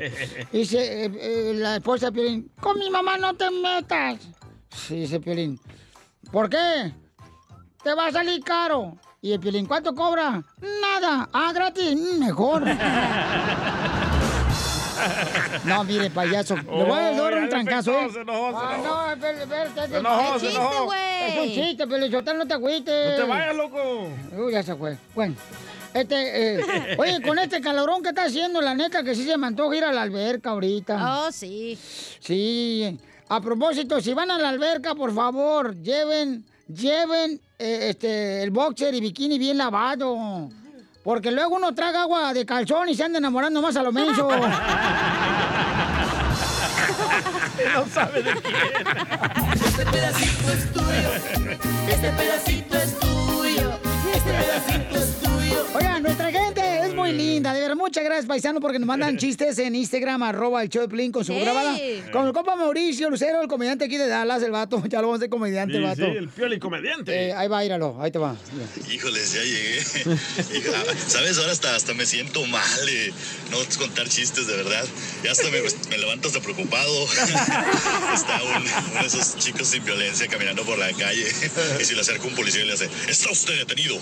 [0.51, 4.17] Dice eh, eh, la esposa de Piolín, con mi mamá no te metas.
[4.69, 5.59] Sí, dice Piolín,
[6.31, 6.93] ¿por qué?
[7.83, 8.97] Te va a salir caro.
[9.21, 10.41] Y el Piolín, ¿cuánto cobra?
[10.81, 11.29] Nada.
[11.33, 11.93] Ah, gratis.
[11.95, 12.63] Mm, mejor.
[15.65, 16.55] No, mire, payaso.
[16.55, 18.09] Le voy a dar un trancazo, ¿eh?
[18.11, 19.87] se enojó, se Ah, no, espérate, espérate.
[19.91, 20.85] Se enojó, Es se chiste, enojó.
[20.85, 20.99] güey.
[21.27, 23.09] Es un chiste, Pelichotán, no te agüites.
[23.19, 24.09] No te vayas, loco.
[24.37, 24.97] Uy, ya se fue.
[25.15, 25.35] Bueno.
[25.93, 29.47] Este, eh, oye, con este calorón que está haciendo, la neta que sí se me
[29.47, 31.25] antoja ir a la alberca ahorita.
[31.25, 31.77] Oh, sí.
[32.19, 32.99] Sí.
[33.27, 38.93] A propósito, si van a la alberca, por favor, lleven, lleven eh, este, el boxer
[38.93, 40.49] y bikini bien lavado.
[41.03, 44.29] Porque luego uno traga agua de calzón y se anda enamorando más a lo menso.
[47.73, 48.55] no sabe de quién.
[49.53, 51.09] Este pedacito es tuyo.
[51.87, 53.79] Este pedacito es tuyo.
[54.13, 55.28] Este pedacito es tuyo.
[57.39, 57.53] Linda.
[57.53, 60.87] De verdad, muchas gracias, paisano, porque nos mandan chistes en Instagram, arroba el show de
[60.87, 61.39] Piolín con su Sí.
[61.39, 61.77] grabada.
[62.11, 64.83] Con el compa Mauricio Lucero, el comediante aquí de Dallas, el vato.
[64.89, 66.05] Ya lo vamos a hacer comediante, el Sí, vato.
[66.11, 67.27] sí, el pioli comediante.
[67.29, 68.35] Eh, ahí va, íralo, ahí te va.
[68.91, 69.81] Híjoles, ya llegué.
[71.07, 71.37] ¿Sabes?
[71.37, 73.13] Ahora hasta, hasta me siento mal de
[73.51, 74.85] no contar chistes, de verdad.
[75.23, 77.05] Ya hasta me, me levanto hasta preocupado.
[78.13, 81.25] Está un- uno de esos chicos sin violencia caminando por la calle
[81.79, 83.97] y se le acerca un policía y le hace, está usted detenido.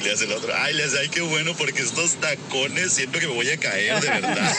[0.00, 3.18] Y le hace el otro, ay, le hace, ay, qué bueno, porque estos tacones siento
[3.18, 4.52] que me voy a caer, de verdad.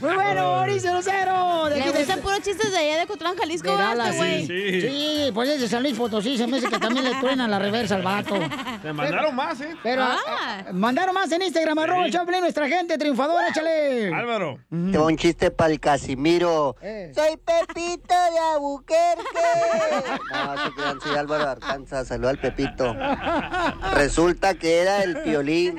[0.00, 1.64] Muy bueno, Lucero.
[1.68, 4.14] de Le aquí de- gustan puros chistes de allá de Cotlán, Jalisco, de ¿verdad, Dallas,
[4.16, 4.46] este güey?
[4.80, 7.58] Sí, pues es de San Luis Potosí, se me hace que también le truena la
[7.58, 8.34] reversa al vato.
[8.82, 9.74] Te mandaron más, ¿eh?
[9.82, 10.16] Pero Ah.
[10.26, 14.12] ah, mandaron más en Instagram, arroba Piolín, nuestra gente triunfadora, échale.
[14.14, 14.58] Álvaro.
[14.70, 16.76] Te va un chiste para el Casimiro.
[16.82, 17.12] Eh.
[17.14, 19.16] Soy Pepito de Abuquerque.
[20.32, 22.08] No, se crean, soy Álvaro de Arkansas.
[22.08, 22.94] Saluda al Pepito.
[23.94, 25.78] Resulta que era el piolín,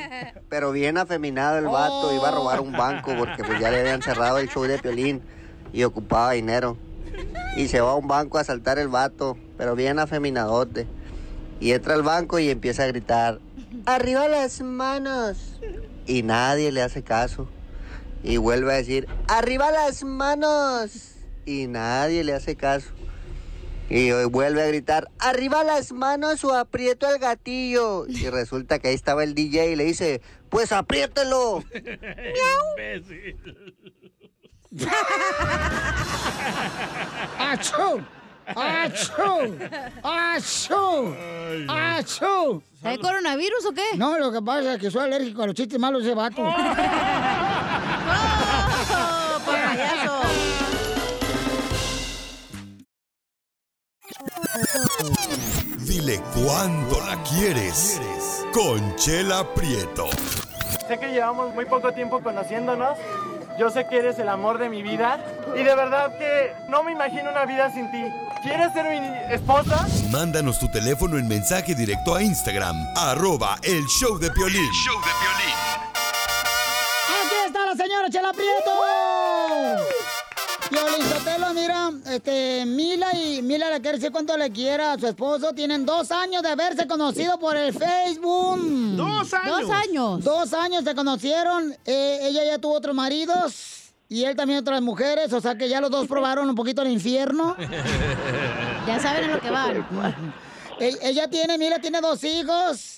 [0.49, 2.13] pero bien afeminado el vato.
[2.13, 5.21] Iba a robar un banco porque pues ya le habían cerrado el show de piolín
[5.73, 6.77] y ocupaba dinero.
[7.55, 10.87] Y se va a un banco a asaltar el vato, pero bien afeminadote.
[11.59, 13.39] Y entra al banco y empieza a gritar,
[13.85, 15.59] ¡Arriba las manos!
[16.05, 17.47] Y nadie le hace caso.
[18.23, 21.15] Y vuelve a decir, ¡Arriba las manos!
[21.45, 22.89] Y nadie le hace caso.
[23.89, 28.05] Y vuelve a gritar, ¡Arriba las manos o aprieto el gatillo!
[28.07, 31.63] Y resulta que ahí estaba el DJ y le dice, ¡Pues apriételo!
[37.39, 38.03] ¡Achú!
[38.55, 39.57] ¡Achú!
[40.03, 41.15] ¡Achú!
[41.67, 42.63] ¡Achú!
[42.83, 43.97] ¿Hay coronavirus o qué?
[43.97, 46.41] No, lo que pasa es que soy alérgico a los chistes malos de vato.
[46.43, 46.53] ¡Oh,
[49.45, 50.16] payaso!
[56.07, 57.99] Dile cuándo la quieres.
[58.53, 60.07] Conchela Prieto.
[60.87, 62.97] Sé que llevamos muy poco tiempo conociéndonos.
[63.59, 65.19] Yo sé que eres el amor de mi vida.
[65.53, 68.01] Y de verdad que no me imagino una vida sin ti.
[68.41, 69.85] ¿Quieres ser mi esposa?
[70.09, 74.71] Mándanos tu teléfono en mensaje directo a Instagram, arroba el show de Piolín.
[77.09, 78.71] ¡Aquí está la señora Chela Prieto!
[80.69, 85.07] Piolín Sotelo, mira, este, Mila y Mila le quiere decir cuánto le quiere a su
[85.07, 85.53] esposo.
[85.53, 88.59] Tienen dos años de haberse conocido por el Facebook.
[88.95, 89.61] ¡Dos años!
[89.61, 90.23] Dos años.
[90.23, 91.75] Dos años se conocieron.
[91.85, 95.31] Eh, ella ya tuvo otros maridos y él también otras mujeres.
[95.33, 97.55] O sea que ya los dos probaron un poquito el infierno.
[98.87, 99.85] Ya saben a lo que van.
[100.79, 102.97] Ella tiene, mira, tiene dos hijos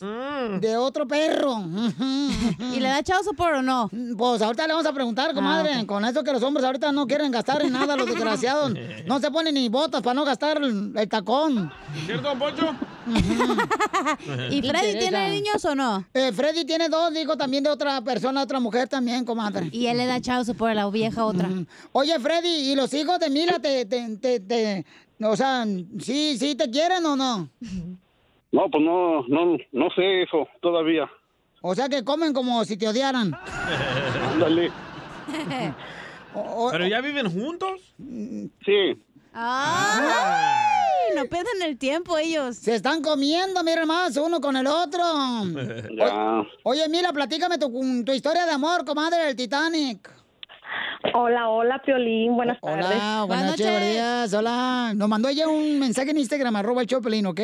[0.59, 1.57] de otro perro.
[2.73, 3.89] ¿Y le da chao por o no?
[4.17, 5.71] Pues ahorita le vamos a preguntar, comadre.
[5.73, 5.85] Ah.
[5.85, 8.73] Con eso que los hombres ahorita no quieren gastar en nada, los desgraciados.
[9.05, 11.71] No se ponen ni botas para no gastar el, el tacón.
[12.05, 12.75] ¿Cierto, Poncho?
[14.51, 16.05] ¿Y Freddy tiene niños o no?
[16.13, 19.69] Eh, Freddy tiene dos hijos también de otra persona, otra mujer también, comadre.
[19.71, 21.49] Y él le da chao por la vieja otra.
[21.91, 24.85] Oye, Freddy, ¿y los hijos de Mila te, te, te, te-
[25.21, 25.65] o sea,
[25.99, 27.49] sí, sí te quieren o no?
[28.51, 31.09] No, pues no, no, no sé eso todavía.
[31.61, 33.33] O sea que comen como si te odiaran.
[34.31, 34.71] Ándale.
[36.71, 37.81] ¿Pero ya viven juntos?
[38.65, 38.97] Sí.
[39.33, 41.15] ¡Ay!
[41.15, 42.55] No pierden el tiempo ellos.
[42.57, 45.01] Se están comiendo, miren más, uno con el otro.
[45.97, 46.43] Ya.
[46.63, 47.69] Oye, mira, platícame tu,
[48.05, 50.09] tu historia de amor, comadre del Titanic.
[51.13, 52.85] Hola, hola, Piolín, buenas tardes.
[52.85, 54.91] Hola, buenas noches, buenos días, hola.
[54.95, 57.39] Nos mandó ella un mensaje en Instagram, arroba el Chopelín, ¿ok?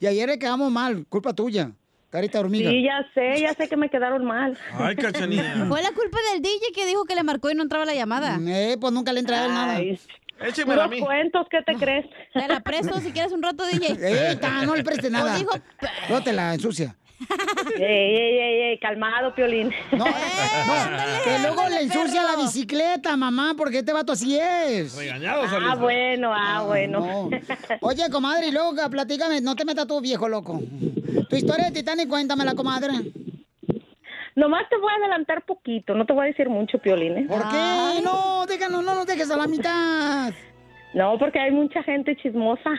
[0.00, 1.70] Y ayer le quedamos mal, culpa tuya,
[2.10, 2.70] carita hormiga.
[2.70, 4.58] Sí, ya sé, ya sé que me quedaron mal.
[4.74, 5.64] Ay, cachanilla.
[5.68, 8.38] Fue la culpa del DJ que dijo que le marcó y no entraba la llamada.
[8.46, 9.76] Eh, pues nunca le entra a él nada.
[9.76, 10.00] Ay,
[10.40, 11.00] Échemela a mí.
[11.00, 12.04] cuentos, ¿qué te crees?
[12.34, 13.96] Te la presto si quieres un rato, DJ.
[14.32, 15.30] Eita, no le preste nada.
[15.32, 15.52] Pues dijo,
[16.10, 16.94] No te la ensucia.
[17.78, 19.72] Ey, ey, ey, ey, calmado, Piolín.
[19.92, 24.94] No, que luego le ensucia la bicicleta, mamá, porque este vato así es.
[24.96, 25.76] Regañado Ah, saliste.
[25.78, 27.00] bueno, ah, bueno.
[27.00, 27.30] No.
[27.80, 30.60] Oye, comadre, y luego platícame, no te metas tú, viejo loco.
[31.30, 32.92] Tu historia de Titanic, cuéntamela, comadre.
[34.34, 37.16] Nomás te voy a adelantar poquito, no te voy a decir mucho, Piolín.
[37.16, 37.26] ¿eh?
[37.26, 38.02] ¿Por qué?
[38.04, 40.32] No, déjanos, no nos dejes a la mitad.
[40.96, 42.70] No, porque hay mucha gente chismosa.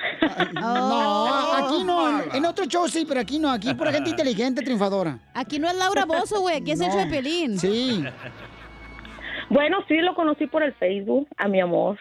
[0.56, 2.20] No, aquí no.
[2.34, 3.52] En otro show sí, pero aquí no.
[3.52, 5.20] Aquí pura gente inteligente, triunfadora.
[5.36, 6.94] Aquí no es Laura Bozo, güey, aquí es el No.
[6.94, 7.60] show de Pelín.
[7.60, 8.04] Sí.
[9.52, 12.00] Bueno, sí, lo conocí por el Facebook, a mi amor.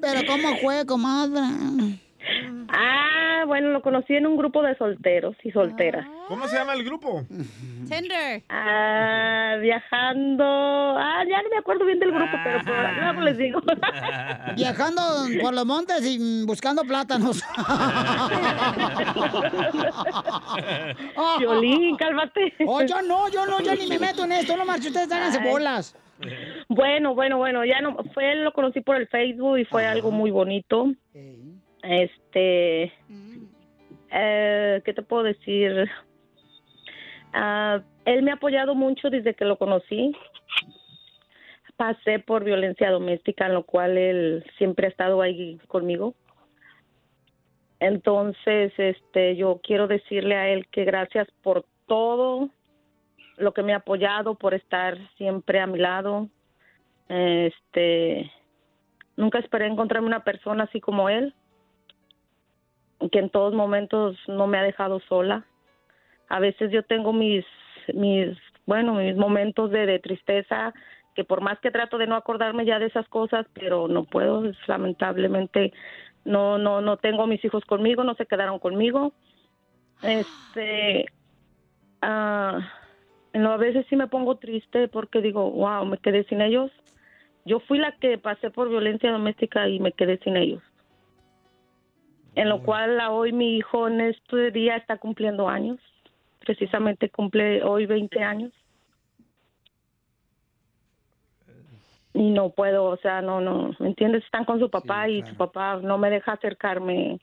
[0.00, 1.42] Pero ¿cómo fue, comadre?
[2.68, 6.06] Ah, bueno, lo conocí en un grupo de solteros y solteras.
[6.28, 7.24] ¿Cómo se llama el grupo?
[7.88, 8.42] Tinder.
[8.48, 10.44] Ah, viajando.
[10.44, 13.60] Ah, ya no me acuerdo bien del grupo, pero por, luego les digo.
[14.56, 15.02] Viajando
[15.40, 17.42] por los montes y buscando plátanos.
[21.38, 22.52] Violín, cálmate.
[22.66, 24.56] Oh, yo no, yo no, yo ni me meto en esto.
[24.56, 25.94] No marche, ustedes háganse bolas.
[26.68, 30.30] Bueno, bueno, bueno, ya no, fue, lo conocí por el Facebook y fue algo muy
[30.30, 30.92] bonito.
[31.82, 32.92] Este,
[34.10, 35.88] eh, ¿qué te puedo decir?
[37.32, 40.12] Ah, él me ha apoyado mucho desde que lo conocí.
[41.76, 46.14] Pasé por violencia doméstica, en lo cual él siempre ha estado ahí conmigo.
[47.80, 52.48] Entonces, este, yo quiero decirle a él que gracias por todo
[53.36, 56.28] lo que me ha apoyado, por estar siempre a mi lado.
[57.08, 58.32] Este,
[59.16, 61.34] nunca esperé encontrarme una persona así como él,
[63.12, 65.46] que en todos momentos no me ha dejado sola.
[66.28, 67.44] A veces yo tengo mis,
[67.94, 68.36] mis,
[68.66, 70.74] bueno, mis momentos de, tristeza,
[71.14, 74.44] que por más que trato de no acordarme ya de esas cosas, pero no puedo,
[74.66, 75.72] lamentablemente
[76.24, 79.12] no, no, no tengo mis hijos conmigo, no se quedaron conmigo.
[80.02, 81.06] Este,
[83.32, 86.70] lo- a veces sí me pongo triste porque digo, wow, me quedé sin ellos.
[87.44, 90.62] Yo fui la que pasé por violencia doméstica y me quedé sin ellos.
[92.36, 95.78] En lo cual a hoy mi hijo en este día está cumpliendo años.
[96.40, 98.52] Precisamente cumple hoy 20 años.
[102.12, 104.22] Y no puedo, o sea, no, no, ¿me entiendes?
[104.24, 107.20] Están con su papá y su papá no me deja acercarme.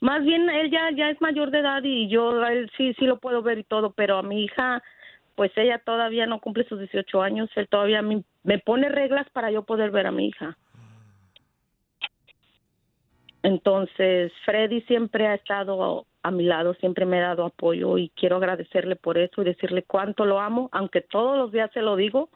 [0.00, 3.18] Más bien, él ya, ya es mayor de edad y yo, él sí, sí lo
[3.18, 4.82] puedo ver y todo, pero a mi hija,
[5.34, 9.50] pues ella todavía no cumple sus 18 años, él todavía me, me pone reglas para
[9.50, 10.56] yo poder ver a mi hija.
[13.48, 18.36] Entonces, Freddy siempre ha estado a mi lado, siempre me ha dado apoyo y quiero
[18.36, 22.28] agradecerle por eso y decirle cuánto lo amo, aunque todos los días se lo digo.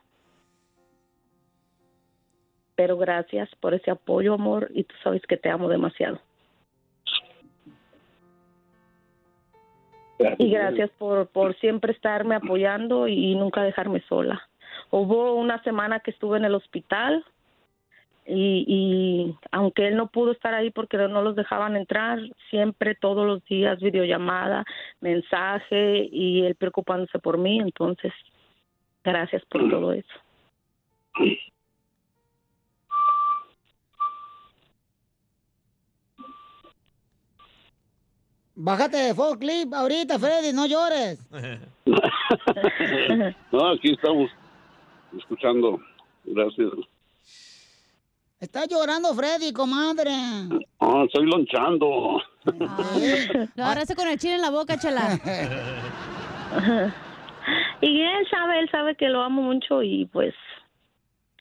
[2.77, 6.19] Pero gracias por ese apoyo, amor, y tú sabes que te amo demasiado.
[10.39, 14.49] Y gracias por, por siempre estarme apoyando y nunca dejarme sola.
[14.91, 17.23] Hubo una semana que estuve en el hospital
[18.25, 22.21] y, y, aunque él no pudo estar ahí porque no los dejaban entrar,
[22.51, 24.65] siempre todos los días videollamada,
[25.01, 28.13] mensaje y él preocupándose por mí, entonces
[29.03, 30.15] gracias por todo eso.
[38.55, 41.19] Bájate de Clip ahorita, Freddy, no llores.
[43.53, 44.31] no, aquí estamos
[45.17, 45.81] escuchando.
[46.25, 46.69] Gracias.
[48.43, 50.11] Está llorando Freddy, comadre.
[50.81, 52.21] Ah, estoy lonchando.
[53.55, 55.17] Lo agarraste con el chile en la boca, chela.
[57.81, 60.33] Y él sabe, él sabe que lo amo mucho y pues,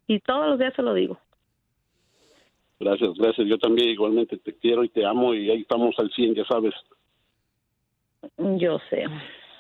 [0.08, 1.20] y todos los días se lo digo.
[2.80, 3.48] Gracias, gracias.
[3.48, 6.74] Yo también igualmente te quiero y te amo y ahí estamos al 100, ya sabes,
[8.58, 9.06] Yo sé.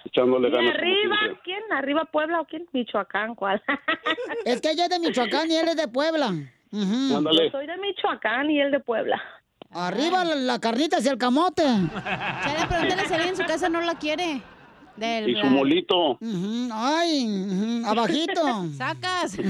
[0.06, 0.74] echándole ¿Y ganas.
[0.76, 1.18] arriba?
[1.44, 1.62] ¿Quién?
[1.72, 2.68] ¿Arriba Puebla o quién?
[2.72, 3.62] Michoacán, ¿cuál?
[4.46, 6.32] Es que ella es de Michoacán y él es de Puebla.
[6.72, 9.22] Yo soy de Michoacán y él de Puebla.
[9.72, 11.64] Arriba la, la carnita hacia el camote.
[11.64, 14.42] Chela, pregúntale si alguien en su casa no la quiere.
[14.98, 16.18] Del Y su molito.
[16.74, 18.66] Ay, abajito.
[18.78, 19.38] Sacas.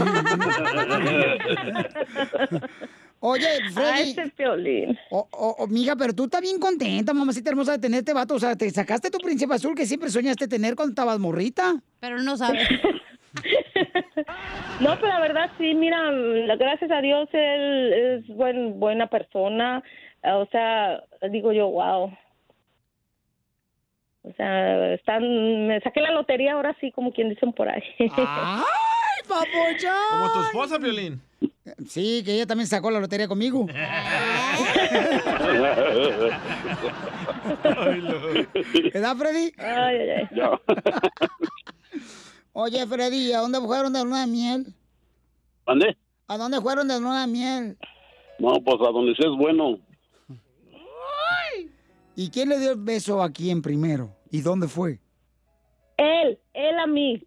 [3.23, 4.11] Oye, Freddy.
[4.11, 4.97] ese Piolín.
[5.11, 8.33] O, o- o, mija, pero tú estás bien contenta, mamacita hermosa, de tener este vato.
[8.35, 11.75] O sea, te sacaste tu príncipe azul que siempre soñaste tener cuando estabas morrita.
[11.99, 12.67] Pero no sabes.
[14.79, 19.83] No, pero la verdad sí, mira, la- gracias a Dios él es buen, buena persona.
[20.23, 22.11] eh, O sea, digo yo, wow.
[24.23, 27.81] O sea, están, me saqué la lotería ahora sí, como quien dicen por ahí.
[27.99, 29.91] ¡Ay, papuchón!
[30.11, 31.19] Como tu esposa, Violín.
[31.87, 33.65] Sí, que ella también sacó la lotería conmigo.
[38.93, 39.51] ¿Verdad, Freddy?
[39.57, 40.27] Ay, ay, ay.
[42.53, 44.65] Oye, Freddy, ¿a dónde fueron de luna de miel?
[45.65, 45.97] ¿Mande?
[46.27, 47.77] ¿A dónde fueron de luna de miel?
[48.39, 49.79] No, pues a donde sea es bueno.
[52.15, 54.15] ¿Y quién le dio el beso a quién primero?
[54.31, 54.99] ¿Y dónde fue?
[55.97, 57.23] Él, él a mí.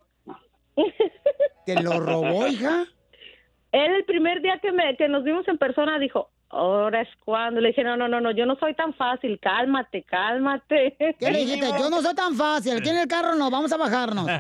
[1.65, 2.85] ¿Te lo robó, hija?
[3.73, 7.61] Él el primer día que, me, que nos vimos en persona dijo, ahora es cuando.
[7.61, 10.97] Le dije, no, no, no, no, yo no soy tan fácil, cálmate, cálmate.
[11.19, 11.67] ¿Qué le dijiste?
[11.79, 12.79] Yo no soy tan fácil.
[12.79, 14.27] Aquí en el carro no, vamos a bajarnos.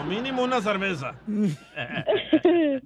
[0.00, 1.14] O mínimo una cerveza.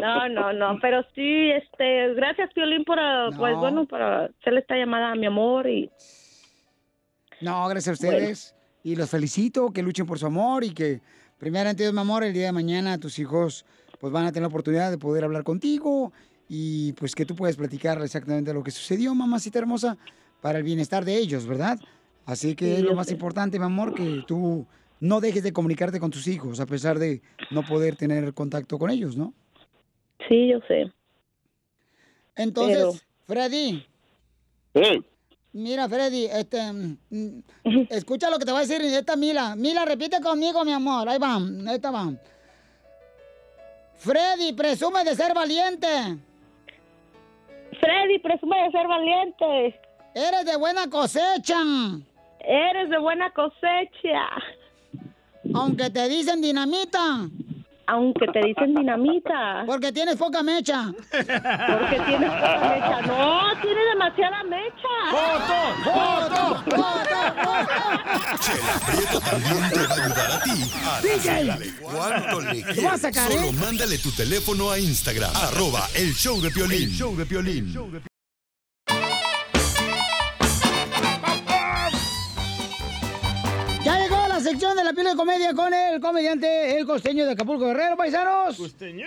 [0.00, 4.76] No, no, no, pero sí, este, gracias Piolín por, ah, pues bueno, por hacerle esta
[4.76, 5.88] llamada a mi amor y
[7.40, 8.56] No, gracias a ustedes.
[8.82, 11.00] Y los felicito, que luchen por su amor y que,
[11.38, 13.64] primeramente, Dios, mi amor, el día de mañana tus hijos
[14.04, 16.12] pues van a tener la oportunidad de poder hablar contigo
[16.46, 19.96] y pues que tú puedas platicar exactamente lo que sucedió, mamacita hermosa,
[20.42, 21.78] para el bienestar de ellos, ¿verdad?
[22.26, 23.14] Así que Sí, es lo más sé.
[23.14, 24.66] importante, mi amor, que tú
[25.00, 28.90] no dejes de comunicarte con tus hijos a pesar de no poder tener contacto con
[28.90, 29.32] ellos, ¿no?
[30.28, 30.92] sí, yo sé.
[32.36, 32.92] Entonces, Pero-
[33.26, 33.86] Freddy,
[35.54, 37.38] Mira, Freddy, este, mm,
[37.88, 39.56] escucha lo que te va a decir esta Mila.
[39.56, 41.08] Mila, repite conmigo, mi amor.
[41.08, 42.12] Ahí va, ahí está va.
[44.04, 45.88] Freddy, presume de ser valiente.
[47.80, 49.80] Freddy, presume de ser valiente.
[50.14, 51.56] Eres de buena cosecha.
[52.40, 54.28] Eres de buena cosecha.
[55.54, 57.30] Aunque te dicen dinamita.
[57.86, 59.64] Aunque te dicen dinamita.
[59.66, 60.86] Porque tienes poca mecha.
[61.10, 63.02] Porque tienes poca mecha.
[63.02, 64.94] No, tiene demasiada mecha.
[65.10, 65.54] ¡Foto!
[65.84, 66.62] ¡Foto!
[66.70, 68.38] ¡Foto!
[68.40, 71.74] Chela Prieto también te va a ayudar a ti a DJ.
[71.82, 73.00] cuánto le Lo vas a quieres.
[73.00, 73.52] sacar, Solo ¿eh?
[73.52, 76.82] mándale tu teléfono a Instagram, arroba el show de Piolín.
[76.84, 77.74] El show de Piolín.
[84.84, 88.56] La piel de comedia con el comediante El Costeño de Acapulco Guerrero, paisanos.
[88.56, 89.06] Costeño.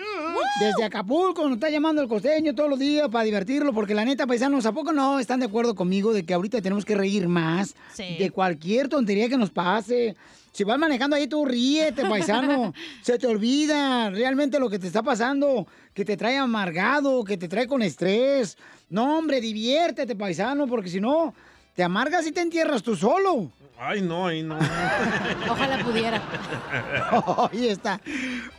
[0.59, 4.25] Desde Acapulco nos está llamando el costeño todos los días para divertirlo, porque la neta,
[4.25, 7.75] paisanos, ¿a poco no están de acuerdo conmigo de que ahorita tenemos que reír más
[7.93, 8.17] Sí.
[8.17, 10.15] de cualquier tontería que nos pase?
[10.51, 12.73] Si vas manejando ahí, tú ríete, paisano.
[13.03, 17.47] Se te olvida realmente lo que te está pasando, que te trae amargado, que te
[17.47, 18.57] trae con estrés.
[18.89, 21.35] No, hombre, diviértete, paisano, porque si no,
[21.77, 23.51] te amargas y te entierras tú solo.
[23.77, 24.57] Ay, no, ay, no.
[25.49, 26.19] Ojalá pudiera.
[27.51, 28.01] Ahí está.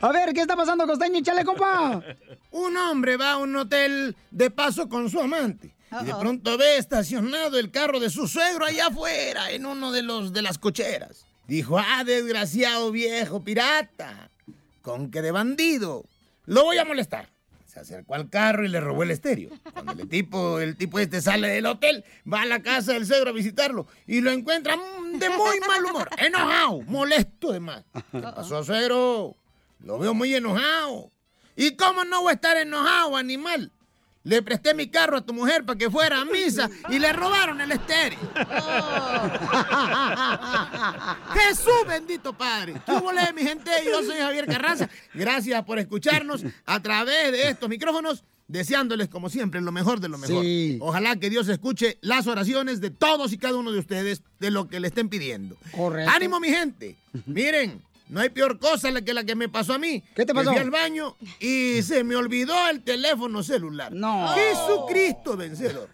[0.00, 1.20] A ver, ¿qué está pasando, costeño?
[1.20, 2.00] Chale, compa.
[2.52, 5.74] Un hombre va a un hotel de paso con su amante.
[6.00, 10.02] Y de pronto ve estacionado el carro de su suegro allá afuera, en uno de
[10.02, 11.26] los de las cocheras.
[11.48, 14.30] Dijo, ah, desgraciado viejo pirata,
[14.80, 16.04] con que de bandido.
[16.44, 17.30] Lo voy a molestar.
[17.84, 19.50] Se acercó al carro y le robó el estéreo.
[19.72, 23.30] Cuando el tipo, el tipo este sale del hotel, va a la casa del suegro
[23.30, 27.84] a visitarlo y lo encuentra mm, de muy mal humor, enojado, molesto de más.
[28.10, 29.36] ¿Qué pasó, suegro?
[29.80, 31.12] Lo veo muy enojado.
[31.54, 33.70] ¿Y cómo no voy a estar enojado, animal?
[34.28, 37.62] Le presté mi carro a tu mujer para que fuera a misa y le robaron
[37.62, 38.18] el estéreo.
[41.32, 42.74] Jesús bendito Padre.
[42.84, 43.70] ¿Qué hubo, mi gente?
[43.86, 44.90] Yo soy Javier Carranza.
[45.14, 50.18] Gracias por escucharnos a través de estos micrófonos deseándoles como siempre lo mejor de lo
[50.18, 50.44] mejor.
[50.44, 50.76] Sí.
[50.82, 54.68] Ojalá que Dios escuche las oraciones de todos y cada uno de ustedes de lo
[54.68, 55.56] que le estén pidiendo.
[55.70, 56.12] Correcto.
[56.14, 56.96] ¡Ánimo, mi gente!
[57.24, 60.02] Miren, no hay peor cosa que la que me pasó a mí.
[60.14, 60.50] ¿Qué te pasó?
[60.50, 63.92] Me fui al baño y se me olvidó el teléfono celular.
[63.92, 64.34] No.
[64.34, 65.88] Jesucristo vencedor.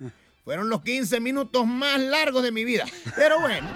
[0.44, 2.84] Fueron los 15 minutos más largos de mi vida.
[3.16, 3.66] Pero bueno.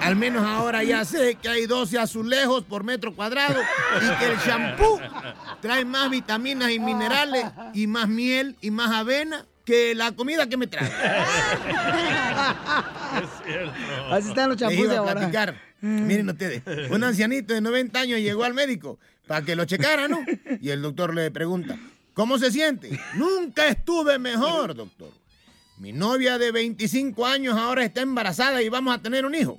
[0.00, 3.60] Al menos ahora ya sé que hay 12 azulejos por metro cuadrado
[4.00, 5.00] y que el shampoo
[5.60, 10.56] trae más vitaminas y minerales y más miel y más avena que la comida que
[10.56, 10.88] me trae.
[14.12, 15.28] Así están los champús de a ahora.
[15.86, 16.06] Platicar.
[16.06, 20.24] Miren ustedes, un ancianito de 90 años llegó al médico para que lo checara, ¿no?
[20.60, 21.78] Y el doctor le pregunta,
[22.14, 22.98] ¿cómo se siente?
[23.14, 25.10] Nunca estuve mejor, doctor.
[25.78, 29.58] Mi novia de 25 años ahora está embarazada y vamos a tener un hijo.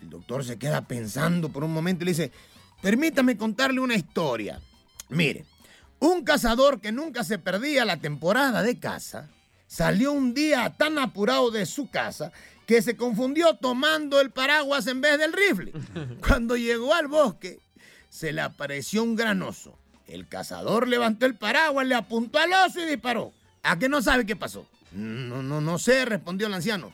[0.00, 2.32] El doctor se queda pensando por un momento y le dice,
[2.80, 4.60] permítame contarle una historia.
[5.10, 5.44] Mire,
[5.98, 9.28] un cazador que nunca se perdía la temporada de caza,
[9.66, 12.32] salió un día tan apurado de su casa
[12.68, 15.72] que se confundió tomando el paraguas en vez del rifle.
[16.28, 17.60] Cuando llegó al bosque,
[18.10, 19.78] se le apareció un gran oso.
[20.06, 23.32] El cazador levantó el paraguas, le apuntó al oso y disparó.
[23.62, 24.68] ¿A qué no sabe qué pasó?
[24.92, 26.92] No, no, no sé, respondió el anciano.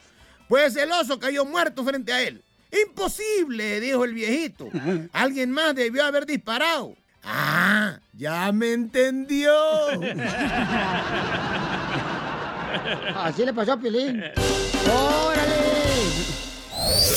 [0.48, 2.44] Pues el oso cayó muerto frente a él.
[2.86, 4.68] Imposible, dijo el viejito.
[5.12, 6.94] Alguien más debió haber disparado.
[7.24, 9.52] Ah, ya me entendió.
[13.16, 14.22] Así le pasó a Pilín.
[14.90, 15.54] ¡Órale!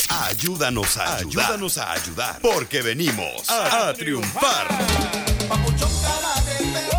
[0.08, 1.44] Ayúdanos a ayudar.
[1.46, 2.38] Ayúdanos a ayudar.
[2.40, 4.68] Porque venimos a, a triunfar.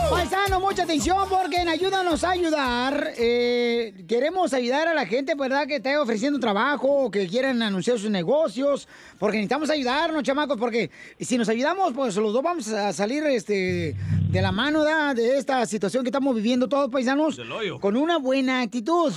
[0.09, 5.67] Paisano, mucha atención porque en Ayúdanos a Ayudar eh, queremos ayudar a la gente, ¿verdad?
[5.67, 8.87] Que esté ofreciendo trabajo o que quieran anunciar sus negocios.
[9.19, 10.89] Porque necesitamos ayudarnos, chamacos, porque
[11.19, 13.95] si nos ayudamos, pues los dos vamos a salir este,
[14.29, 15.15] de la mano ¿verdad?
[15.15, 17.39] de esta situación que estamos viviendo todos, paisanos,
[17.79, 19.13] con una buena actitud.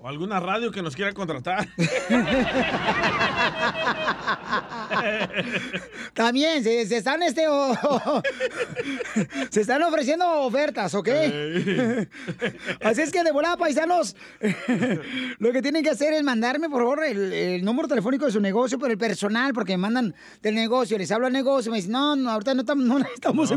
[0.00, 1.66] O alguna radio que nos quiera contratar.
[6.14, 7.74] También se, se están este o-
[9.50, 11.08] se están ofreciendo ofertas, ¿ok?
[12.82, 14.14] Así es que de volada, paisanos,
[15.38, 18.40] lo que tienen que hacer es mandarme, por favor, el, el número telefónico de su
[18.40, 21.92] negocio, pero el personal, porque me mandan del negocio, les hablo al negocio, me dicen,
[21.92, 23.52] no, no, ahorita no estamos, no necesitamos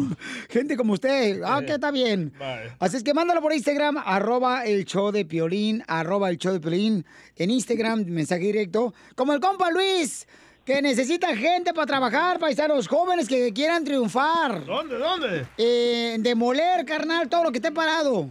[0.50, 1.42] gente como usted.
[1.46, 2.34] Ah, que está bien.
[2.80, 6.60] Así es que mándalo por Instagram, arroba el show de Piolín, arroba el show de
[6.60, 7.06] Piolín,
[7.36, 10.28] en Instagram, mensaje directo, como el compa Luis,
[10.66, 14.66] que necesita gente para trabajar, paisanos jóvenes que quieran triunfar.
[14.66, 15.46] ¿Dónde, dónde?
[15.58, 18.30] Eh, demoler, carnal, todo lo que esté parado.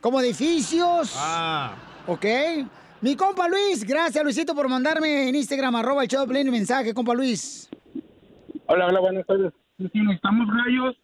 [0.00, 1.14] Como edificios.
[1.16, 1.74] Ah.
[2.06, 2.24] ¿Ok?
[3.00, 6.94] Mi compa Luis, gracias Luisito por mandarme en Instagram, arroba el show de Piolín, mensaje,
[6.94, 7.68] compa Luis.
[8.66, 9.52] Hola, hola, buenas tardes.
[9.76, 10.96] Sí, sí, necesitamos rayos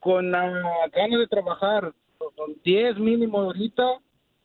[0.00, 3.82] con ah, ganas de trabajar, con 10 mínimo ahorita,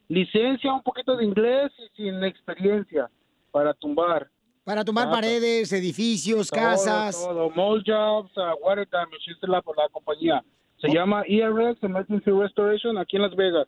[0.08, 3.10] licencia, un poquito de inglés y sin experiencia
[3.51, 4.30] para tumbar.
[4.64, 7.24] Para tumbar paredes, edificios, Todo, casas.
[7.26, 10.43] Todo, mold jobs, uh, water damage, es la, la compañía.
[10.82, 13.68] Se llama ERX, Emergency Restoration, aquí en Las Vegas.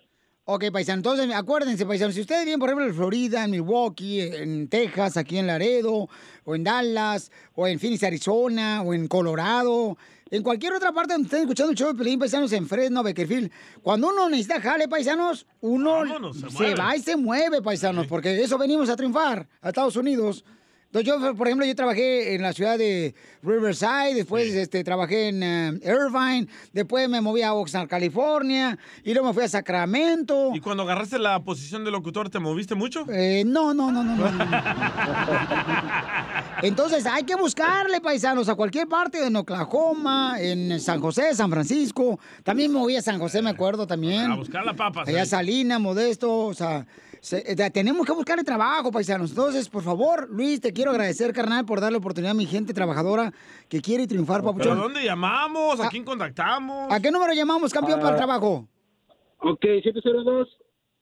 [0.51, 4.67] Ok, paisano, entonces acuérdense, paisano, si ustedes viven, por ejemplo, en Florida, en Milwaukee, en
[4.67, 6.09] Texas, aquí en Laredo,
[6.43, 9.95] o en Dallas, o en Phoenix, Arizona, o en Colorado,
[10.31, 13.51] en cualquier otra parte donde estén escuchando el show de Pelín, paisanos, en Fresno, Beckerfield,
[13.81, 18.41] cuando uno necesita jale, paisanos, uno Vámonos, se se, va y se mueve, paisanos, porque
[18.41, 20.43] eso venimos a triunfar a Estados Unidos.
[20.91, 23.13] Entonces, yo, por ejemplo, yo trabajé en la ciudad de
[23.43, 29.27] Riverside, después este, trabajé en eh, Irvine, después me moví a Oxnard, California, y luego
[29.27, 30.49] me fui a Sacramento.
[30.51, 33.05] ¿Y cuando agarraste la posición de locutor, te moviste mucho?
[33.07, 34.31] Eh, no, no, no, no, no.
[34.31, 34.45] no.
[36.63, 42.19] Entonces hay que buscarle, paisanos, a cualquier parte, en Oklahoma, en San José, San Francisco.
[42.43, 44.31] También me moví a San José, me acuerdo también.
[44.31, 45.03] A buscar la papa.
[45.05, 46.87] Allá Salina, Modesto, o sea,
[47.21, 49.31] se- eh, tenemos que buscarle trabajo, paisanos.
[49.31, 53.31] Entonces, por favor, Luis, te quiero agradecer, carnal, por darle oportunidad a mi gente trabajadora
[53.67, 54.79] que quiere triunfar, ¿Pero papuchón.
[54.79, 55.79] dónde llamamos?
[55.79, 56.91] ¿A quién contactamos?
[56.91, 58.17] ¿A qué número llamamos, campeón, para el Ah.
[58.17, 58.67] trabajo?
[59.39, 59.65] Ok,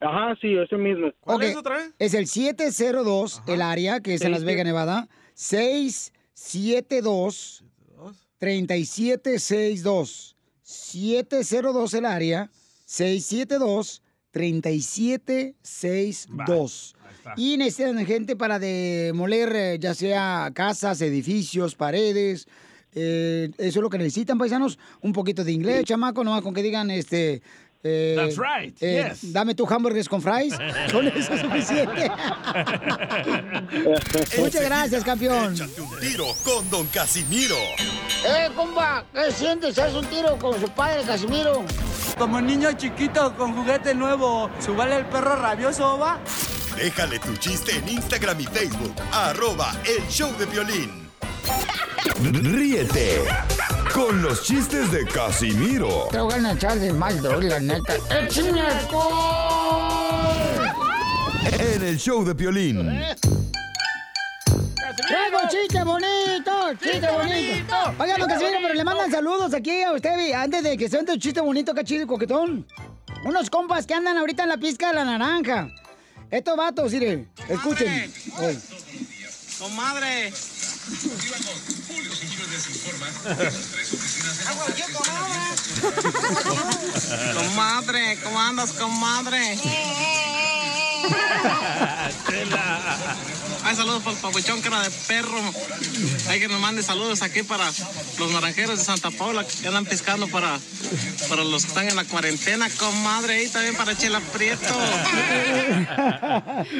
[0.00, 1.08] Ajá, sí, ese mismo.
[1.22, 1.42] Ok,
[1.98, 5.08] es el 702, el área, que es en Las Vegas, Nevada.
[5.34, 7.62] 672
[8.38, 10.36] 3762.
[10.62, 12.50] 702 el área
[12.86, 14.02] 672
[14.34, 16.94] 3762.
[17.36, 22.46] Y necesitan gente para demoler eh, ya sea casas, edificios, paredes.
[22.96, 24.78] Eh, eso es lo que necesitan, paisanos.
[25.00, 27.42] Un poquito de inglés, chamaco, nomás con que digan este.
[27.82, 29.32] eh, That's right, eh, yes.
[29.32, 30.54] Dame tu hamburgues con fries.
[30.92, 32.10] Con eso es suficiente.
[34.38, 35.54] Muchas gracias, campeón.
[35.54, 37.56] Échate un tiro con Don Casimiro.
[38.26, 39.78] Eh, compa, ¿qué sientes?
[39.78, 41.64] ¿Haz un tiro con su padre, Casimiro?
[42.18, 46.18] Como niño chiquito con juguete nuevo, ¿subale el perro rabioso, va?
[46.76, 48.94] Déjale tu chiste en Instagram y Facebook.
[49.12, 51.10] Arroba El Show de Violín.
[52.32, 53.22] Ríete
[53.92, 57.94] con los chistes de Casimiro Te voy a echar de mal, doy, la neta.
[58.10, 58.62] ¡Échame
[61.58, 63.43] en el show de
[64.96, 65.08] Piolín.
[65.08, 66.52] ¡Traigo chiste bonito!
[66.82, 67.76] ¡Chiste bonito!
[67.98, 71.12] Oigan, don Casimiro, pero le mandan saludos aquí a usted antes de que se vente
[71.12, 72.66] un chiste bonito, acá chido y coquetón.
[73.24, 75.68] Unos compas que andan ahorita en la pizca de la naranja.
[76.30, 78.12] Estos vatos, mire, escuchen.
[78.38, 78.58] Oy.
[79.58, 80.32] Comadre.
[87.34, 89.58] Comadre, ¿cómo andas, comadre?
[93.66, 95.40] Ay, saludos para el papuchón, cara de perro.
[96.28, 97.64] Hay que nos mande saludos aquí para
[98.18, 100.58] los naranjeros de Santa Paula que andan piscando para,
[101.30, 103.44] para los que están en la cuarentena, comadre.
[103.44, 104.62] Y también para Chela Prieto.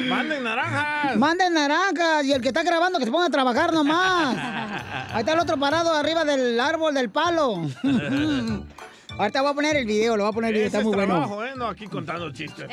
[0.07, 1.17] ¡Manden naranjas!
[1.17, 4.37] Manden naranjas y el que está grabando que se ponga a trabajar nomás.
[5.11, 7.67] Ahí está el otro parado arriba del árbol del palo.
[9.17, 10.85] Ahorita voy a poner el video, lo voy a poner el video, Ese está es
[10.85, 11.45] muy bueno.
[11.45, 11.53] ¿eh?
[11.55, 12.67] No aquí contando chistes.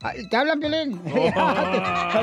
[0.00, 0.98] Ay, ¿Te hablan, Piolín?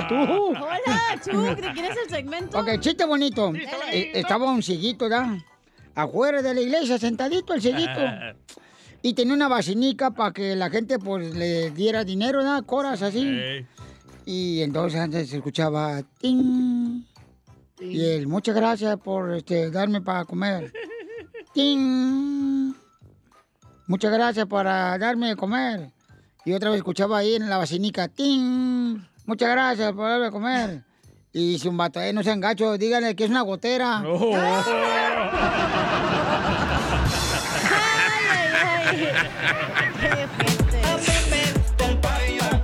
[0.10, 0.16] ¿Tú?
[0.16, 2.60] Hola, Chuck, ¿de quién es el segmento?
[2.60, 3.54] Ok, chiste bonito.
[3.92, 5.38] Eh, estaba un cieguito, ¿da?
[5.94, 8.00] Afuera de la iglesia, sentadito el cieguito.
[9.06, 12.62] Y tenía una vacinica para que la gente, pues, le diera dinero, ¿da?
[12.62, 13.38] Coras así.
[14.26, 17.04] Y entonces antes se escuchaba ting.
[17.82, 20.72] Y él, muchas gracias por este, darme para comer.
[21.54, 22.74] ting.
[23.86, 25.92] Muchas gracias por ah, darme de comer.
[26.46, 29.02] Y otra vez escuchaba ahí en la vacinica, ting.
[29.26, 30.84] Muchas gracias por darme de comer.
[31.34, 34.04] Y dice un vato, eh, no sean gachos, díganle que es una gotera.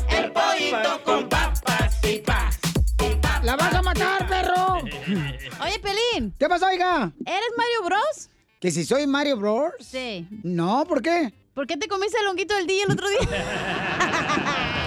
[0.09, 2.59] El pollito con papas y pas.
[3.43, 4.77] ¡La vas a matar, perro!
[5.63, 6.33] Oye, Pelín.
[6.37, 7.11] ¿Qué pasó, oiga?
[7.25, 8.29] ¿Eres Mario Bros?
[8.59, 9.71] ¿Que si soy Mario Bros?
[9.79, 10.27] Sí.
[10.43, 11.33] No, ¿por qué?
[11.53, 13.19] ¿Por qué te comiste el honguito del día el otro día?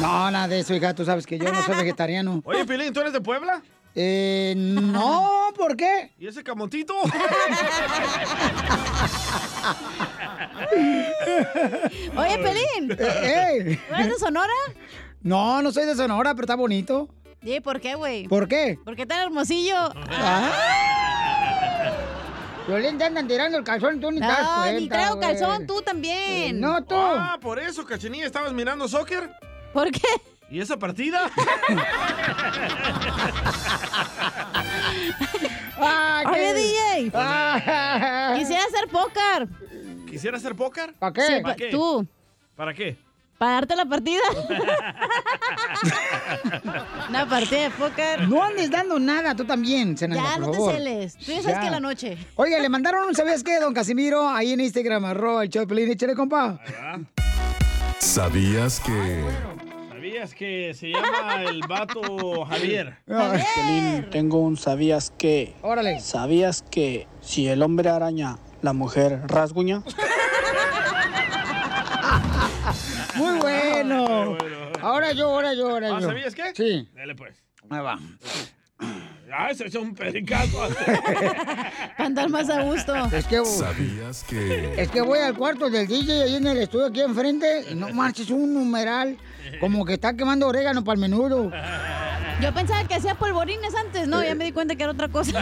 [0.00, 2.40] No, nada de eso, hija, tú sabes que yo no soy vegetariano.
[2.46, 3.62] Oye, Pilín, ¿tú eres de Puebla?
[3.94, 6.10] Eh, no, ¿por qué?
[6.18, 6.94] ¿Y ese camontito?
[12.16, 12.96] Oye, Pelín.
[12.98, 14.52] Eh, ¿No eres de Sonora?
[15.20, 17.08] No, no soy de Sonora, pero está bonito.
[17.42, 18.26] ¿Y por qué, güey?
[18.28, 18.78] ¿Por qué?
[18.82, 19.92] ¿Por qué tan hermosillo?
[22.66, 25.66] Violín, te andan tirando el calzón, tú ni te das No, cuenta, ni traigo calzón,
[25.66, 26.60] tú también.
[26.60, 26.94] No, tú.
[26.96, 29.30] Ah, por eso, Cachanilla, ¿estabas mirando soccer?
[29.72, 30.00] ¿Por qué?
[30.50, 31.30] ¿Y esa partida?
[35.84, 38.38] Ah, Oye, qué- DJ.
[38.38, 39.48] Quisiera hacer póker.
[40.08, 40.92] ¿Quisiera hacer póker?
[40.94, 41.22] ¿Para qué?
[41.22, 41.70] Sí, ¿Para pa- qué?
[41.70, 42.06] tú.
[42.54, 42.96] ¿Para qué?
[43.42, 44.20] Para darte la partida.
[47.08, 48.28] Una partida de póker.
[48.28, 51.16] No andes dando nada, tú también, Ya, por no te celes.
[51.16, 52.16] Tú ya sabes que en la noche.
[52.36, 54.28] Oiga, le mandaron un ¿sabías qué, don Casimiro?
[54.28, 56.60] Ahí en Instagram, arroba el Choplin, échale, compa.
[57.98, 59.24] ¿Sabías que...
[59.88, 62.98] ¿Sabías que se llama el vato Javier?
[63.06, 65.56] Piolín, tengo un sabías que.
[65.62, 65.98] Órale.
[65.98, 69.82] ¿Sabías que si el hombre araña, la mujer rasguña?
[74.00, 74.36] bueno.
[74.80, 76.08] Ahora yo, ahora yo, ahora Ah, yo.
[76.08, 76.52] ¿sabías qué?
[76.54, 76.88] Sí.
[76.94, 77.36] Dale, pues.
[77.70, 77.98] Ahí va.
[79.34, 80.58] Ah, ese es un pericazo.
[81.96, 82.94] Para andar más a gusto.
[83.12, 84.74] Es que, ¿Sabías que...
[84.82, 87.88] es que voy al cuarto del DJ ahí en el estudio aquí enfrente y no
[87.94, 89.16] marches un numeral
[89.60, 91.50] como que está quemando orégano para el menudo.
[92.40, 94.08] Yo pensaba que hacía polvorines antes.
[94.08, 95.40] No, ya me di cuenta que era otra cosa.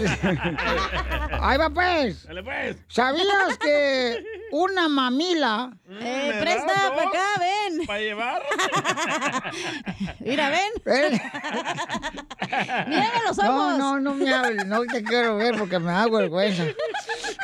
[1.40, 2.24] Ahí va pues.
[2.26, 2.76] Dale, pues.
[2.88, 4.22] ¿Sabías que
[4.52, 7.86] una mamila Eh, presta para acá, ven.
[7.86, 8.42] ¿Para llevar?
[10.20, 10.70] Mira, ven.
[10.86, 11.20] Eh,
[12.88, 13.78] Mírame los No, ojos.
[13.78, 16.64] no, no me hables, no te quiero ver porque me da vergüenza.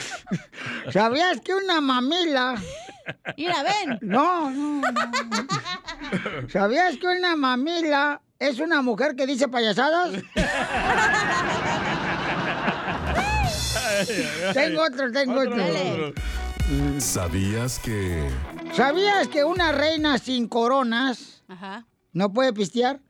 [0.93, 2.57] ¿Sabías que una mamila...
[3.37, 3.99] Mira, ven.
[4.03, 6.49] No, no, no.
[6.49, 10.11] ¿Sabías que una mamila es una mujer que dice payasadas?
[14.55, 16.13] tengo otro, tengo otro.
[16.99, 18.29] ¿Sabías que...
[18.73, 21.87] ¿Sabías que una reina sin coronas Ajá.
[22.13, 23.01] no puede pistear?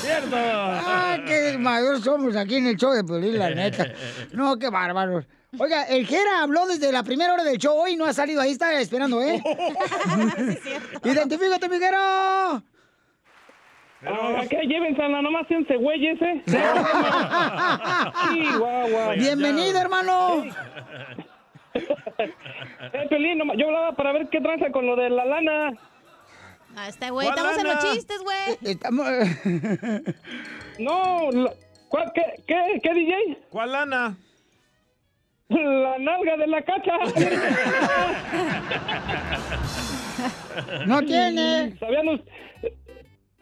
[0.00, 0.36] ¡Cierto!
[0.36, 3.86] Ah, qué mayor somos aquí en el show de Piolín, la neta.
[4.32, 5.26] No, qué bárbaros.
[5.58, 8.52] Oiga, el Jera habló desde la primera hora del show hoy, no ha salido ahí,
[8.52, 9.42] está esperando, ¿eh?
[11.04, 12.62] Identifícate, mi Jera.
[14.02, 14.60] Ah, ¿Qué?
[14.66, 16.42] Llévensela, nomás siénse güeyes, ¿eh?
[18.32, 19.14] Chihuahua.
[19.16, 20.44] Bienvenido, hermano.
[21.72, 25.70] Eh, Pelín, nomás- yo hablaba para ver qué tranza con lo de la lana.
[26.74, 27.28] Ah, está, güey.
[27.28, 28.58] Estamos en los chistes, güey.
[28.72, 29.06] Estamos...
[30.80, 31.52] No, la-
[31.88, 33.38] ¿cuál- qué, qué, ¿qué, DJ?
[33.50, 34.16] ¿Cuál lana?
[35.50, 36.92] La nalga de la cacha.
[40.86, 41.76] No tiene.
[41.78, 42.20] ¿Sabían us-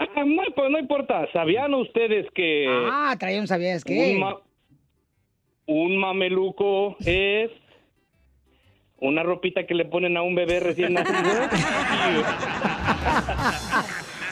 [0.01, 1.27] Ah, no, pues no importa.
[1.33, 4.13] ¿Sabían ustedes que Ah, traía un sabías qué.
[4.15, 4.39] un, ma-
[5.67, 7.51] un mameluco es
[9.01, 11.19] una ropita que le ponen a un bebé recién nacido?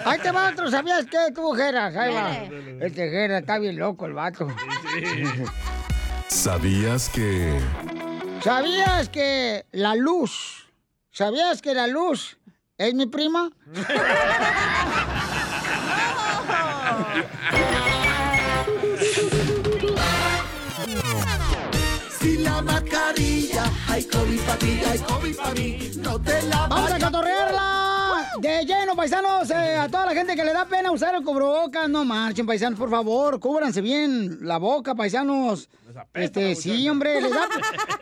[0.04, 1.32] Ahí te va otro, ¿sabías qué?
[1.34, 2.32] Tú, Jera, ahí va.
[2.86, 4.46] Este Jera está bien loco, el vato.
[6.28, 7.60] ¿Sabías que...
[8.42, 10.68] ¿Sabías que la luz,
[11.10, 12.38] ¿sabías que la luz
[12.78, 13.50] es mi prima?
[22.20, 25.90] Si la mascarilla, hay COVID para ti, hay COVID para mí.
[25.96, 27.75] No te la Vamos a vayas cotorrearla
[28.40, 29.50] de lleno, paisanos.
[29.50, 32.78] eh, a toda la gente que le da pena usar el cubrebocas, no marchen, paisanos,
[32.78, 33.40] por favor.
[33.40, 35.68] Cúbranse bien la boca, paisanos.
[36.14, 37.48] Este, sí, hombre, les da,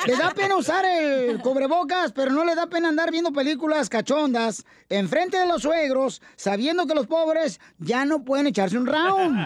[0.06, 4.64] les da pena usar el cubrebocas, pero no les da pena andar viendo películas cachondas
[4.88, 9.38] enfrente de los suegros, sabiendo que los pobres ya no pueden echarse un round.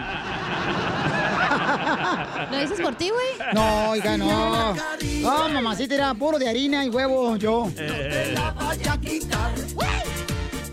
[2.51, 3.53] ¿Lo dices por ti, güey?
[3.53, 4.73] No, oiga, no.
[5.21, 7.69] No, mamacita, era puro de harina y huevo, yo.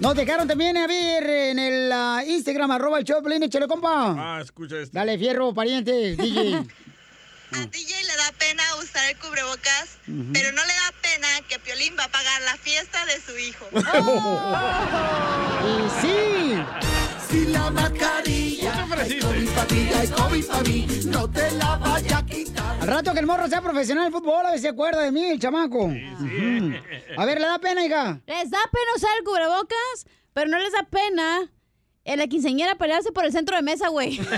[0.07, 4.15] Nos dejaron también a ver en el ah, Instagram, arroba el Choplin, échale, compa.
[4.17, 4.97] Ah, escucha esto.
[4.97, 6.63] Dale, fierro, pariente, DJ.
[7.73, 9.99] DJ le da pena usar el cubrebocas,
[10.33, 13.67] pero no le da pena que Piolín va a pagar la fiesta de su hijo.
[15.67, 16.55] Y sí.
[17.29, 20.87] Si la mascarilla, hay COVID para ti, hay COVID para mí.
[21.07, 22.56] No te la vayas a quitar.
[22.87, 25.11] Al rato que el morro sea profesional de fútbol, a ver si se acuerda de
[25.11, 25.85] mí, el chamaco.
[25.87, 26.73] Ujú.
[27.17, 28.21] A ver, ¿le da pena, hija?
[28.27, 31.51] Les da pena usar el cubrebocas, pero no les da pena
[32.05, 34.21] en la quinceañera pelearse por el centro de mesa, güey.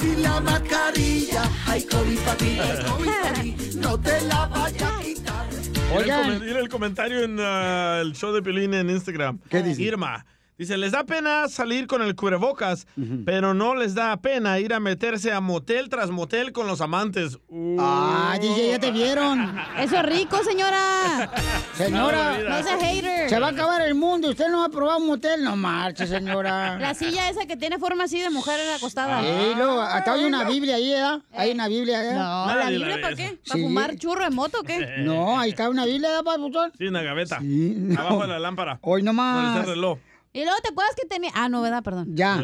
[0.00, 3.56] Si la mascarilla, hay COVID para ti, hay COVID para mí.
[3.76, 5.46] No te la vayas a quitar.
[5.94, 9.38] Mira el, comen- mira el comentario en ah, el show de Pelín en Instagram.
[9.50, 9.82] ¿Qué dice?
[9.82, 10.24] Irma.
[10.60, 12.86] Dice, les da pena salir con el cubrebocas,
[13.24, 17.38] pero no les da pena ir a meterse a motel tras motel con los amantes.
[17.48, 17.78] Uh.
[17.80, 19.58] Ah, DJ, ya te vieron.
[19.78, 21.30] Eso es rico, señora.
[21.78, 23.30] Señora, No sea hater.
[23.30, 24.28] se va a acabar el mundo.
[24.28, 25.42] Usted no va a probar un motel.
[25.42, 26.78] No marche, señora.
[26.78, 29.22] La silla esa que tiene forma así de mujer acostada.
[29.22, 31.22] Sí, luego, hasta hay una Biblia ahí, ¿verdad?
[31.32, 32.14] Hay una Biblia, ¿eh?
[32.14, 33.38] No, ¿la Biblia para qué?
[33.48, 34.96] ¿Para fumar churro de moto o qué?
[34.98, 36.70] No, ahí está una Biblia, ¿verdad, papuchón?
[36.76, 37.38] Sí, en la gaveta.
[37.40, 37.98] no.
[37.98, 38.78] Abajo de la lámpara.
[38.82, 39.56] Hoy nomás.
[39.56, 39.98] está el reloj.
[40.32, 41.30] Y luego te acuerdas que tenía.
[41.34, 41.82] Ah, no, ¿verdad?
[41.82, 42.06] Perdón.
[42.14, 42.40] Ya.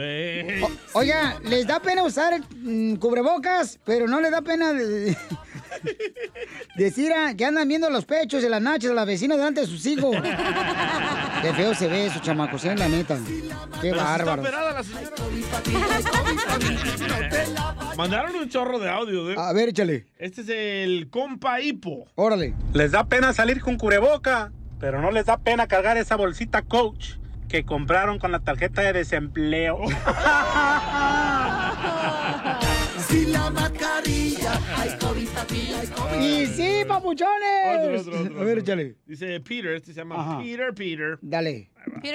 [0.62, 5.16] O- oiga, les da pena usar mm, cubrebocas, pero no les da pena de-
[6.76, 9.66] decir ah, que andan viendo los pechos de las nachas de la vecina delante de
[9.68, 10.16] sus hijos.
[11.42, 12.74] Qué feo se ve eso, chamacos, ¿eh?
[12.76, 13.18] La neta.
[13.80, 14.42] Qué bárbaro.
[17.96, 19.36] Mandaron un chorro de audio, ¿eh?
[19.38, 20.06] A ver, échale.
[20.18, 22.06] Este es el compa hipo.
[22.16, 22.52] Órale.
[22.74, 24.50] Les da pena salir con cubreboca,
[24.80, 27.12] pero no les da pena cargar esa bolsita coach
[27.48, 29.78] que compraron con la tarjeta de desempleo.
[33.08, 36.20] Si la mascarilla, hay COVID ti, hay COVID.
[36.20, 37.78] Y sí, papuchones.
[37.78, 38.96] Otro, otro, otro, A ver, échale.
[39.06, 40.38] Dice Peter, este se llama Ajá.
[40.42, 41.18] Peter, Peter.
[41.22, 41.70] Dale.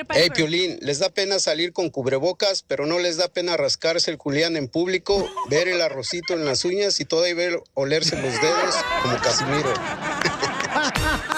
[0.09, 4.17] Hey, Piolín, les da pena salir con cubrebocas, pero no les da pena rascarse el
[4.17, 8.75] culián en público, ver el arrocito en las uñas y todavía ver olerse los dedos
[9.01, 9.73] como Casimiro.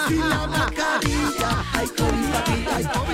[0.08, 3.13] Si la mascarilla, hay COVID ti, hay COVID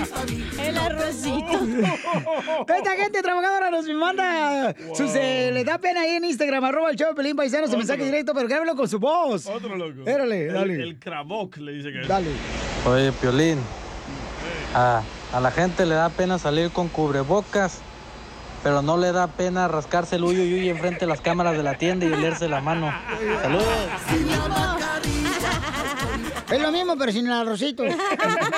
[1.78, 6.96] Esta gente trabajadora nos manda sus, eh, le da pena ahí en Instagram, arroba el
[6.96, 7.78] show Pelín Paisano, su Otro.
[7.78, 9.46] mensaje directo, pero grábelo con su voz.
[9.46, 9.98] Otro loco.
[10.00, 10.74] Espérale, El- dale.
[10.74, 12.08] El, Kravoc le dice que es.
[12.08, 12.30] Dale.
[12.86, 13.58] Oye, Piolín,
[14.74, 15.02] a,
[15.32, 17.78] a la gente le da pena salir con cubrebocas,
[18.62, 21.62] pero no le da pena rascarse el uyo y uy enfrente de las cámaras de
[21.62, 22.92] la tienda y olerse la mano.
[23.42, 23.66] Saludos.
[26.50, 27.84] Es lo mismo, pero sin el arrocito.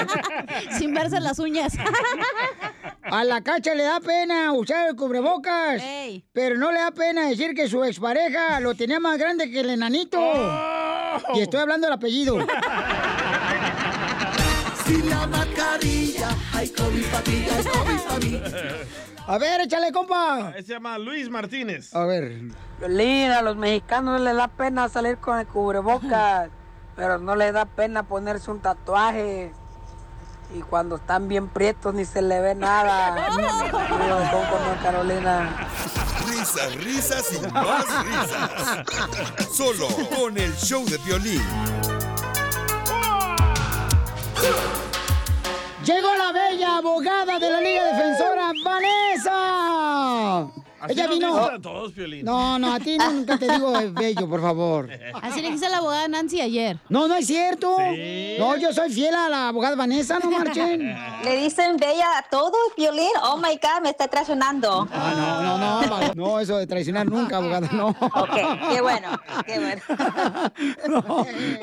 [0.78, 1.74] Sin verse las uñas.
[3.02, 5.82] A la cacha le da pena usar el cubrebocas,
[6.32, 9.70] pero no le da pena decir que su expareja lo tenía más grande que el
[9.70, 10.19] enanito.
[11.35, 12.39] Y estoy hablando del apellido.
[14.86, 18.40] Sin la mascarilla, hay COVID COVID mí.
[19.27, 20.52] A ver, échale, compa.
[20.55, 21.94] Se llama Luis Martínez.
[21.94, 22.40] A ver.
[22.81, 26.51] Violín, a los mexicanos les da pena salir con el cubrebocas,
[26.97, 29.52] pero no les da pena ponerse un tatuaje.
[30.55, 33.28] Y cuando están bien prietos ni se le ve nada.
[33.70, 35.69] Con Carolina.
[36.28, 38.51] Risas, risas y más risas.
[39.52, 41.43] Solo con el show de violín.
[45.85, 50.62] Llegó la bella abogada de la Liga Defensora, Vanessa.
[50.83, 51.37] Así Ella vino.
[51.37, 51.93] a todos.
[52.25, 54.89] No, no, a ti nunca te digo bello, por favor.
[55.23, 56.77] Así le dijiste a la abogada Nancy ayer.
[56.89, 57.77] No, no es cierto.
[58.39, 60.93] No, yo soy fiel a la abogada Vanessa, no marchen.
[61.25, 63.11] Le dicen bella a todo, Violín.
[63.23, 64.89] Oh my God, me está traicionando.
[64.93, 67.91] Ah, no, no, no, no, eso de traicionar nunca, abogada, no.
[67.91, 68.35] Ok,
[68.73, 69.09] qué bueno,
[69.47, 69.83] qué bueno.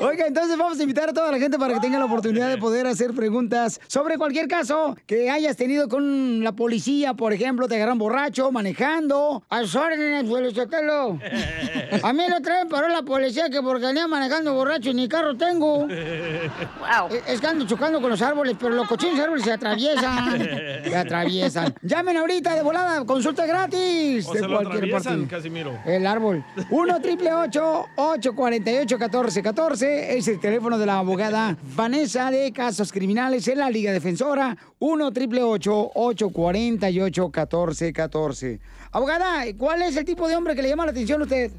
[0.00, 2.56] Oiga, entonces vamos a invitar a toda la gente para que tenga la oportunidad de
[2.56, 7.74] poder hacer preguntas sobre cualquier caso que hayas tenido con la policía, por ejemplo, te
[7.76, 9.09] agarran borracho, manejando.
[9.48, 11.18] A sus órdenes, Felicitelo.
[12.02, 15.36] A mí lo traen paró la policía que porque venía manejando borracho y ni carro
[15.36, 15.78] tengo.
[15.78, 17.18] Wow.
[17.26, 20.40] Es que ando chocando con los árboles, pero los cochinos árboles se atraviesan.
[20.90, 21.74] Se atraviesan.
[21.82, 24.26] Llamen ahorita de volada, consulta gratis.
[24.26, 25.36] O de se lo cualquier atraviesan, parte.
[25.36, 25.78] Casimiro.
[25.84, 26.44] El árbol.
[26.70, 33.58] 1 triple 848 1414 es el teléfono de la abogada Vanessa de Casos Criminales en
[33.58, 34.56] la Liga Defensora.
[34.78, 38.60] 1 triple 848 1414
[38.92, 41.52] Abogada, ¿cuál es el tipo de hombre que le llama la atención a usted?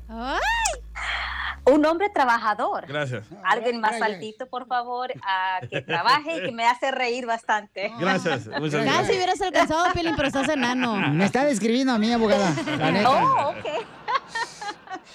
[1.64, 2.86] Un hombre trabajador.
[2.88, 3.24] Gracias.
[3.44, 7.92] Alguien más altito, por favor, ah, que trabaje y que me hace reír bastante.
[8.00, 9.16] Gracias, muchas Casi gracias.
[9.16, 10.96] hubieras alcanzado, Piolín, pero estás enano.
[11.14, 12.52] Me está describiendo a mí, abogada.
[12.78, 13.10] La neta.
[13.12, 13.86] Oh, ok.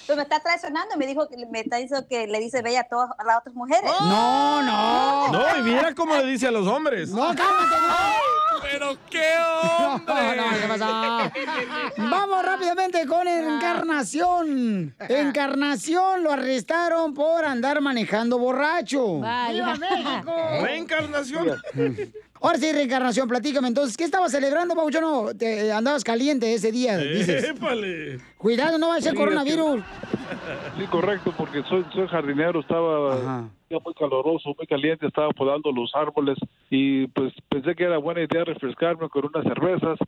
[0.06, 2.84] Pues me está traicionando, me dijo que me está diciendo que le dice bella a
[2.88, 3.90] todas las otras mujeres.
[4.00, 5.28] No, no.
[5.32, 7.10] No, y mira cómo le dice a los hombres.
[7.10, 8.60] No, cálmate, no.
[8.62, 10.06] Pero qué hombre.
[10.06, 11.32] No, no, ¿qué pasa?
[11.96, 14.94] Vamos rápidamente con Encarnación.
[15.08, 19.20] Encarnación lo arrestaron por andar manejando borracho.
[19.20, 19.52] Vaya.
[19.52, 20.34] ¡Viva México!
[20.62, 21.62] Reencarnación.
[22.40, 25.34] Ahora sí, reencarnación, platícame entonces, ¿qué estabas celebrando, Pauchono?
[25.36, 27.44] Te andabas caliente ese día, dices.
[27.44, 28.18] Épale.
[28.38, 29.80] Cuidado, no va a ser Sí, coronavirus.
[30.78, 36.36] Sí, correcto, porque soy, soy jardinero, estaba muy caloroso, muy caliente, estaba podando los árboles
[36.68, 39.98] y pues pensé que era buena idea refrescarme con unas cervezas.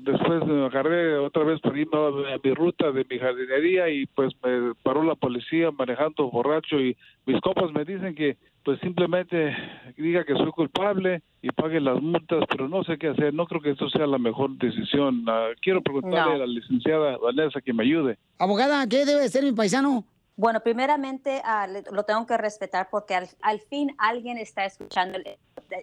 [0.00, 1.96] Después me agarré otra vez por irme
[2.32, 6.96] a mi ruta de mi jardinería y pues me paró la policía manejando borracho y
[7.24, 9.56] mis copas me dicen que pues simplemente
[9.96, 13.60] diga que soy culpable y pague las multas, pero no sé qué hacer, no creo
[13.62, 15.24] que esto sea la mejor decisión.
[15.28, 16.34] Ah, quiero preguntarle No.
[16.34, 18.18] a la licenciada Vanessa que me ayude.
[18.38, 20.04] Abogada, ¿qué debe ser mi paisano?
[20.38, 25.38] Bueno, primeramente le- lo tengo que respetar porque al, fin alguien está escuchando, el-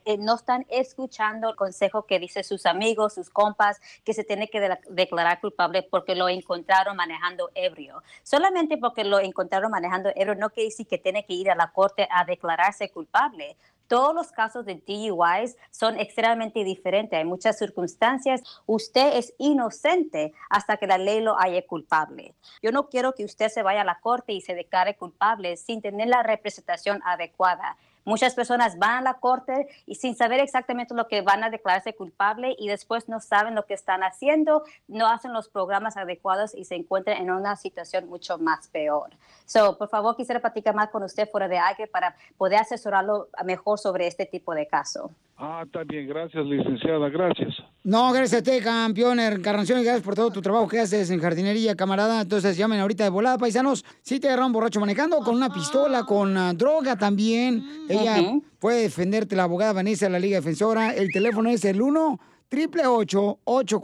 [0.05, 4.47] eh, no están escuchando el consejo que dice sus amigos, sus compas, que se tiene
[4.49, 8.03] que de- declarar culpable porque lo encontraron manejando ebrio.
[8.21, 11.71] Solamente porque lo encontraron manejando ebrio no quiere decir que tiene que ir a la
[11.71, 13.57] corte a declararse culpable.
[13.87, 17.17] Todos los casos de DUIs son extremadamente diferentes.
[17.17, 18.41] Hay muchas circunstancias.
[18.65, 22.33] Usted es inocente hasta que la ley lo haya culpable.
[22.61, 25.81] Yo no quiero que usted se vaya a la corte y se declare culpable sin
[25.81, 27.77] tener la representación adecuada.
[28.05, 31.93] Muchas personas van a la corte y sin saber exactamente lo que van a declararse
[31.93, 36.65] culpable y después no saben lo que están haciendo, no hacen los programas adecuados y
[36.65, 39.11] se encuentran en una situación mucho más peor.
[39.45, 43.79] So, por favor, quisiera platicar más con usted fuera de aire para poder asesorarlo mejor
[43.79, 45.11] sobre este tipo de caso.
[45.35, 47.55] Ah, está bien, gracias licenciada, gracias.
[47.83, 51.19] No, gracias a ti, campeón Encarnación, y gracias por todo tu trabajo que haces en
[51.19, 52.21] jardinería, camarada.
[52.21, 53.83] Entonces llamen ahorita de volada, paisanos.
[54.01, 57.63] Si te agarraron borracho manejando, con una pistola, con ah, droga también.
[57.93, 60.93] Ella puede defenderte, la abogada Vanessa de la Liga Defensora.
[60.93, 63.79] El teléfono es el 1 triple 848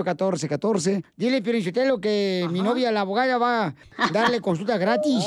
[0.00, 3.74] 1414 Dile, Pirinchotelo, que mi novia, la abogada, va a
[4.12, 5.24] darle consulta gratis.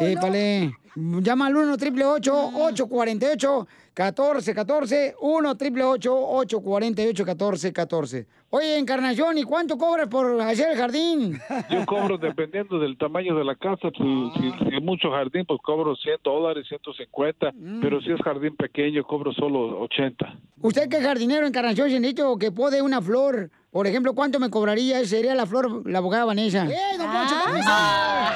[0.00, 0.72] Épale.
[0.94, 10.08] Llama al 1 triple 848 1414 1 triple 848 1414 Oye, Encarnación, ¿y cuánto cobras
[10.08, 11.38] por hacer el jardín?
[11.70, 15.58] Yo cobro dependiendo del tamaño de la casa, si, si- si es mucho jardín, pues
[15.64, 20.38] cobro 100 dólares, 150, pero si es jardín pequeño, cobro solo 80.
[20.60, 24.50] Usted que es jardinero, Encarnación, si necesito que pode una flor, por ejemplo, ¿cuánto me
[24.50, 25.02] cobraría?
[25.06, 26.66] Sería la flor, la abogada Vanessa.
[26.66, 28.34] ¡Eh, don Poncho, Ah.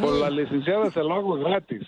[0.00, 1.82] Por la licenciada se lo hago gratis.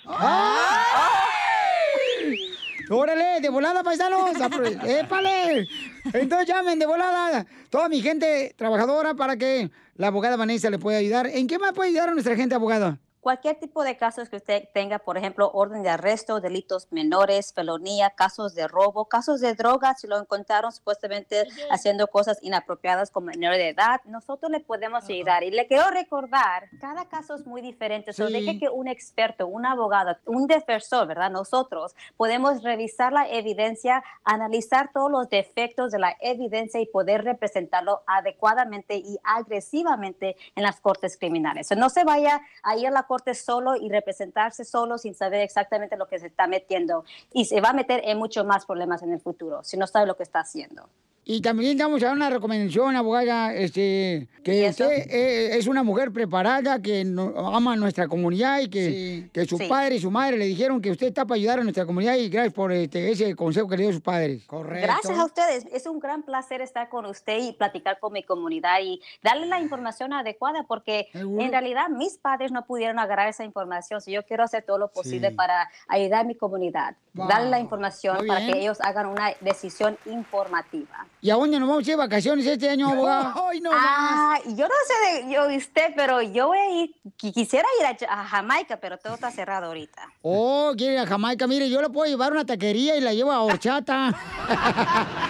[2.90, 4.30] Órale, de volada, paisanos.
[4.86, 5.68] ¡Épale!
[6.12, 7.46] Entonces llamen de volada.
[7.70, 11.26] Toda mi gente trabajadora para que la abogada Vanessa le pueda ayudar.
[11.28, 12.98] ¿En qué más puede ayudar a nuestra gente abogada?
[13.20, 18.10] Cualquier tipo de casos que usted tenga, por ejemplo, orden de arresto, delitos menores, felonía,
[18.10, 23.52] casos de robo, casos de drogas, si lo encontraron supuestamente haciendo cosas inapropiadas con menor
[23.54, 25.42] de edad, nosotros le podemos ayudar.
[25.42, 28.14] Y le quiero recordar, cada caso es muy diferente.
[28.14, 28.32] So Sí.
[28.32, 31.30] deje que un experto, un abogado, un defensor, ¿verdad?
[31.30, 38.02] Nosotros podemos revisar la evidencia, analizar todos los defectos de la evidencia y poder representarlo
[38.06, 41.68] adecuadamente y agresivamente en las cortes criminales.
[41.68, 45.40] So, no se vaya a ir a la corte solo y representarse solo sin saber
[45.40, 49.02] exactamente lo que se está metiendo y se va a meter en mucho más problemas
[49.02, 50.88] en el futuro si no sabe lo que está haciendo.
[51.24, 56.80] Y también damos a una recomendación, abogada, este, que usted eh, es una mujer preparada,
[56.82, 59.66] que no- ama a nuestra comunidad y que, que su Sí.
[59.68, 62.28] padre y su madre le dijeron que usted está para ayudar a nuestra comunidad y
[62.30, 64.44] gracias por este, ese consejo que le dio sus padres.
[64.46, 64.86] Correcto.
[64.86, 65.66] Gracias a ustedes.
[65.72, 69.60] Es un gran placer estar con usted y platicar con mi comunidad y darle la
[69.60, 74.00] información adecuada porque en realidad mis padres no pudieron agarrar esa información.
[74.00, 75.34] So yo quiero hacer todo lo posible Sí.
[75.36, 77.28] para ayudar a mi comunidad, Wow.
[77.28, 81.06] darle la información para que ellos hagan una decisión informativa.
[81.22, 83.34] ¿Y a dónde nos vamos a ir de vacaciones este año, abogada?
[83.48, 84.94] Ay, no ah, yo no sé
[85.24, 88.96] de yo usted, pero yo voy a ir, qui- quisiera ir a, a Jamaica, pero
[88.98, 90.02] todo está cerrado ahorita.
[90.22, 91.46] Oh, quiere ir a Jamaica.
[91.46, 94.14] Mire, yo le puedo llevar una taquería y la llevo a horchata.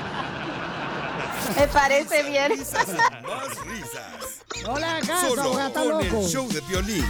[1.59, 2.53] Me parece bien.
[2.59, 4.45] Más risas.
[4.69, 6.21] Hola, Solo abogada, está con loco.
[6.21, 7.05] el show de violín.